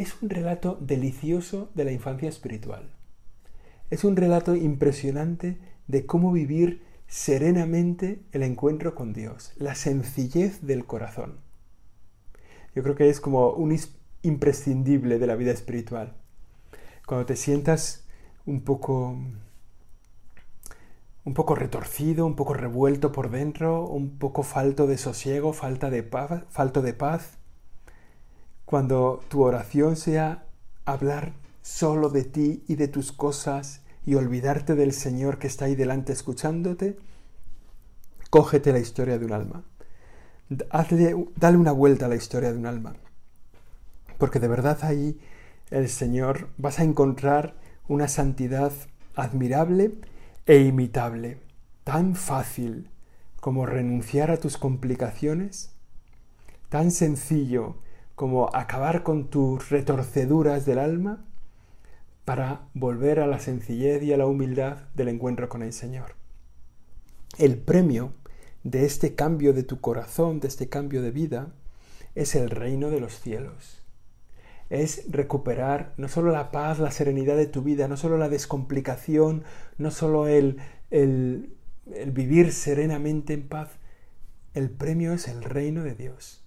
es 0.00 0.22
un 0.22 0.30
relato 0.30 0.78
delicioso 0.80 1.70
de 1.74 1.84
la 1.84 1.92
infancia 1.92 2.28
espiritual. 2.28 2.90
Es 3.90 4.04
un 4.04 4.16
relato 4.16 4.56
impresionante 4.56 5.58
de 5.88 6.06
cómo 6.06 6.32
vivir 6.32 6.82
serenamente 7.06 8.22
el 8.32 8.42
encuentro 8.42 8.94
con 8.94 9.12
Dios, 9.12 9.52
la 9.56 9.74
sencillez 9.74 10.62
del 10.62 10.86
corazón. 10.86 11.40
Yo 12.74 12.82
creo 12.82 12.94
que 12.94 13.10
es 13.10 13.20
como 13.20 13.50
un 13.50 13.76
imprescindible 14.22 15.18
de 15.18 15.26
la 15.26 15.34
vida 15.34 15.50
espiritual. 15.50 16.14
Cuando 17.06 17.26
te 17.26 17.36
sientas 17.36 18.04
un 18.46 18.62
poco 18.62 19.16
un 21.22 21.34
poco 21.34 21.54
retorcido, 21.54 22.24
un 22.24 22.36
poco 22.36 22.54
revuelto 22.54 23.12
por 23.12 23.30
dentro, 23.30 23.86
un 23.86 24.18
poco 24.18 24.42
falto 24.42 24.86
de 24.86 24.96
sosiego, 24.96 25.52
falta 25.52 25.90
de 25.90 26.02
paz, 26.02 26.44
falto 26.48 26.80
de 26.80 26.94
paz, 26.94 27.39
cuando 28.70 29.20
tu 29.26 29.42
oración 29.42 29.96
sea 29.96 30.44
hablar 30.84 31.32
solo 31.60 32.08
de 32.08 32.22
ti 32.22 32.62
y 32.68 32.76
de 32.76 32.86
tus 32.86 33.10
cosas 33.10 33.80
y 34.06 34.14
olvidarte 34.14 34.76
del 34.76 34.92
Señor 34.92 35.40
que 35.40 35.48
está 35.48 35.64
ahí 35.64 35.74
delante 35.74 36.12
escuchándote, 36.12 36.96
cógete 38.30 38.72
la 38.72 38.78
historia 38.78 39.18
de 39.18 39.26
un 39.26 39.32
alma. 39.32 39.64
Hazle, 40.70 41.16
dale 41.34 41.56
una 41.56 41.72
vuelta 41.72 42.06
a 42.06 42.08
la 42.08 42.14
historia 42.14 42.52
de 42.52 42.58
un 42.58 42.66
alma. 42.66 42.94
Porque 44.18 44.38
de 44.38 44.46
verdad 44.46 44.78
ahí 44.82 45.18
el 45.72 45.88
Señor 45.88 46.46
vas 46.56 46.78
a 46.78 46.84
encontrar 46.84 47.56
una 47.88 48.06
santidad 48.06 48.70
admirable 49.16 49.96
e 50.46 50.58
imitable, 50.58 51.38
tan 51.82 52.14
fácil 52.14 52.88
como 53.40 53.66
renunciar 53.66 54.30
a 54.30 54.36
tus 54.36 54.56
complicaciones, 54.56 55.72
tan 56.68 56.92
sencillo 56.92 57.74
como 58.20 58.54
acabar 58.54 59.02
con 59.02 59.30
tus 59.30 59.70
retorceduras 59.70 60.66
del 60.66 60.78
alma, 60.78 61.24
para 62.26 62.68
volver 62.74 63.18
a 63.18 63.26
la 63.26 63.38
sencillez 63.38 64.02
y 64.02 64.12
a 64.12 64.18
la 64.18 64.26
humildad 64.26 64.76
del 64.94 65.08
encuentro 65.08 65.48
con 65.48 65.62
el 65.62 65.72
Señor. 65.72 66.16
El 67.38 67.56
premio 67.56 68.12
de 68.62 68.84
este 68.84 69.14
cambio 69.14 69.54
de 69.54 69.62
tu 69.62 69.80
corazón, 69.80 70.38
de 70.38 70.48
este 70.48 70.68
cambio 70.68 71.00
de 71.00 71.12
vida, 71.12 71.54
es 72.14 72.34
el 72.34 72.50
reino 72.50 72.90
de 72.90 73.00
los 73.00 73.18
cielos. 73.18 73.80
Es 74.68 75.10
recuperar 75.10 75.94
no 75.96 76.08
solo 76.08 76.30
la 76.30 76.50
paz, 76.50 76.78
la 76.78 76.90
serenidad 76.90 77.38
de 77.38 77.46
tu 77.46 77.62
vida, 77.62 77.88
no 77.88 77.96
solo 77.96 78.18
la 78.18 78.28
descomplicación, 78.28 79.44
no 79.78 79.90
solo 79.90 80.28
el, 80.28 80.58
el, 80.90 81.56
el 81.94 82.10
vivir 82.10 82.52
serenamente 82.52 83.32
en 83.32 83.48
paz. 83.48 83.70
El 84.52 84.68
premio 84.68 85.14
es 85.14 85.26
el 85.26 85.42
reino 85.42 85.84
de 85.84 85.94
Dios. 85.94 86.44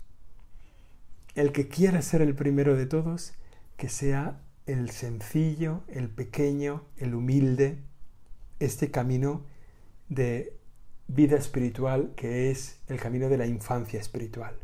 El 1.36 1.52
que 1.52 1.68
quiera 1.68 2.02
ser 2.02 2.22
el 2.22 2.36
primero 2.36 2.76
de 2.76 2.86
todos, 2.86 3.34
que 3.76 3.90
sea 3.90 4.40
el 4.66 4.92
sencillo, 4.92 5.82
el 5.88 6.10
pequeño, 6.10 6.86
el 6.98 7.16
humilde, 7.16 7.80
este 8.60 8.92
camino 8.92 9.44
de 10.10 10.56
vida 11.08 11.38
espiritual 11.38 12.14
que 12.16 12.52
es 12.52 12.80
el 12.88 13.00
camino 13.00 13.30
de 13.30 13.38
la 13.38 13.46
infancia 13.46 14.00
espiritual. 14.00 14.56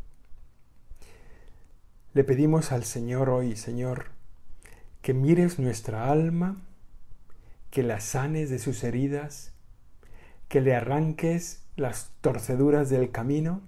Le 2.14 2.24
pedimos 2.24 2.72
al 2.72 2.84
Señor 2.84 3.30
hoy, 3.30 3.56
Señor, 3.56 4.06
que 5.02 5.14
mires 5.14 5.58
nuestra 5.58 6.10
alma, 6.10 6.60
que 7.70 7.82
la 7.82 8.00
sanes 8.00 8.50
de 8.50 8.58
sus 8.58 8.82
heridas, 8.82 9.52
que 10.48 10.60
le 10.60 10.74
arranques 10.74 11.62
las 11.76 12.10
torceduras 12.20 12.90
del 12.90 13.10
camino, 13.10 13.62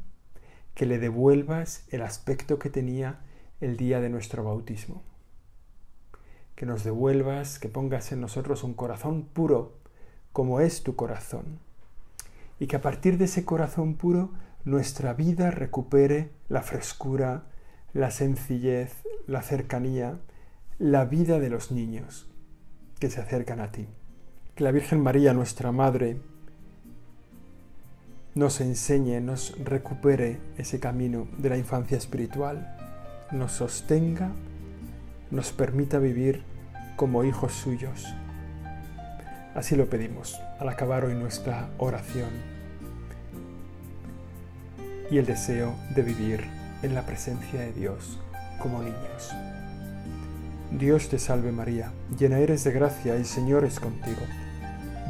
que 0.74 0.86
le 0.86 0.98
devuelvas 0.98 1.84
el 1.90 2.02
aspecto 2.02 2.58
que 2.58 2.70
tenía 2.70 3.20
el 3.60 3.76
día 3.76 4.00
de 4.00 4.08
nuestro 4.10 4.44
bautismo 4.44 5.02
que 6.62 6.66
nos 6.66 6.84
devuelvas, 6.84 7.58
que 7.58 7.68
pongas 7.68 8.12
en 8.12 8.20
nosotros 8.20 8.62
un 8.62 8.74
corazón 8.74 9.24
puro, 9.24 9.78
como 10.32 10.60
es 10.60 10.82
tu 10.82 10.96
corazón. 10.96 11.58
Y 12.60 12.68
que 12.68 12.76
a 12.76 12.80
partir 12.80 13.18
de 13.18 13.24
ese 13.24 13.44
corazón 13.44 13.94
puro 13.94 14.30
nuestra 14.64 15.12
vida 15.12 15.50
recupere 15.50 16.30
la 16.48 16.62
frescura, 16.62 17.46
la 17.92 18.10
sencillez, 18.10 18.94
la 19.26 19.42
cercanía, 19.42 20.20
la 20.78 21.04
vida 21.04 21.40
de 21.40 21.50
los 21.50 21.72
niños 21.72 22.30
que 23.00 23.10
se 23.10 23.20
acercan 23.20 23.60
a 23.60 23.72
ti. 23.72 23.88
Que 24.54 24.64
la 24.64 24.70
Virgen 24.70 25.00
María, 25.00 25.34
nuestra 25.34 25.72
Madre, 25.72 26.20
nos 28.34 28.60
enseñe, 28.60 29.20
nos 29.20 29.56
recupere 29.62 30.38
ese 30.56 30.80
camino 30.80 31.28
de 31.38 31.50
la 31.50 31.58
infancia 31.58 31.98
espiritual, 31.98 32.76
nos 33.30 33.52
sostenga 33.52 34.32
nos 35.32 35.50
permita 35.50 35.98
vivir 35.98 36.42
como 36.94 37.24
hijos 37.24 37.52
suyos. 37.54 38.06
Así 39.54 39.76
lo 39.76 39.86
pedimos 39.86 40.38
al 40.60 40.68
acabar 40.68 41.06
hoy 41.06 41.14
nuestra 41.14 41.70
oración 41.78 42.28
y 45.10 45.16
el 45.16 45.24
deseo 45.24 45.74
de 45.94 46.02
vivir 46.02 46.44
en 46.82 46.94
la 46.94 47.06
presencia 47.06 47.60
de 47.60 47.72
Dios 47.72 48.18
como 48.60 48.82
niños. 48.82 49.32
Dios 50.70 51.08
te 51.08 51.18
salve 51.18 51.50
María, 51.50 51.92
llena 52.18 52.38
eres 52.38 52.62
de 52.64 52.72
gracia, 52.72 53.16
el 53.16 53.24
Señor 53.24 53.64
es 53.64 53.80
contigo. 53.80 54.20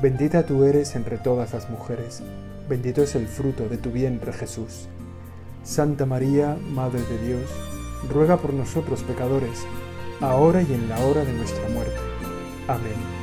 Bendita 0.00 0.46
tú 0.46 0.62
eres 0.64 0.94
entre 0.94 1.18
todas 1.18 1.52
las 1.52 1.68
mujeres, 1.68 2.22
bendito 2.68 3.02
es 3.02 3.14
el 3.14 3.26
fruto 3.26 3.68
de 3.68 3.78
tu 3.78 3.90
vientre 3.90 4.32
Jesús. 4.32 4.88
Santa 5.62 6.06
María, 6.06 6.56
Madre 6.70 7.02
de 7.02 7.26
Dios, 7.26 7.50
ruega 8.10 8.36
por 8.36 8.52
nosotros 8.52 9.02
pecadores, 9.02 9.64
ahora 10.20 10.62
y 10.62 10.72
en 10.72 10.88
la 10.88 10.98
hora 11.00 11.24
de 11.24 11.32
nuestra 11.32 11.68
muerte. 11.68 11.98
Amén. 12.68 13.21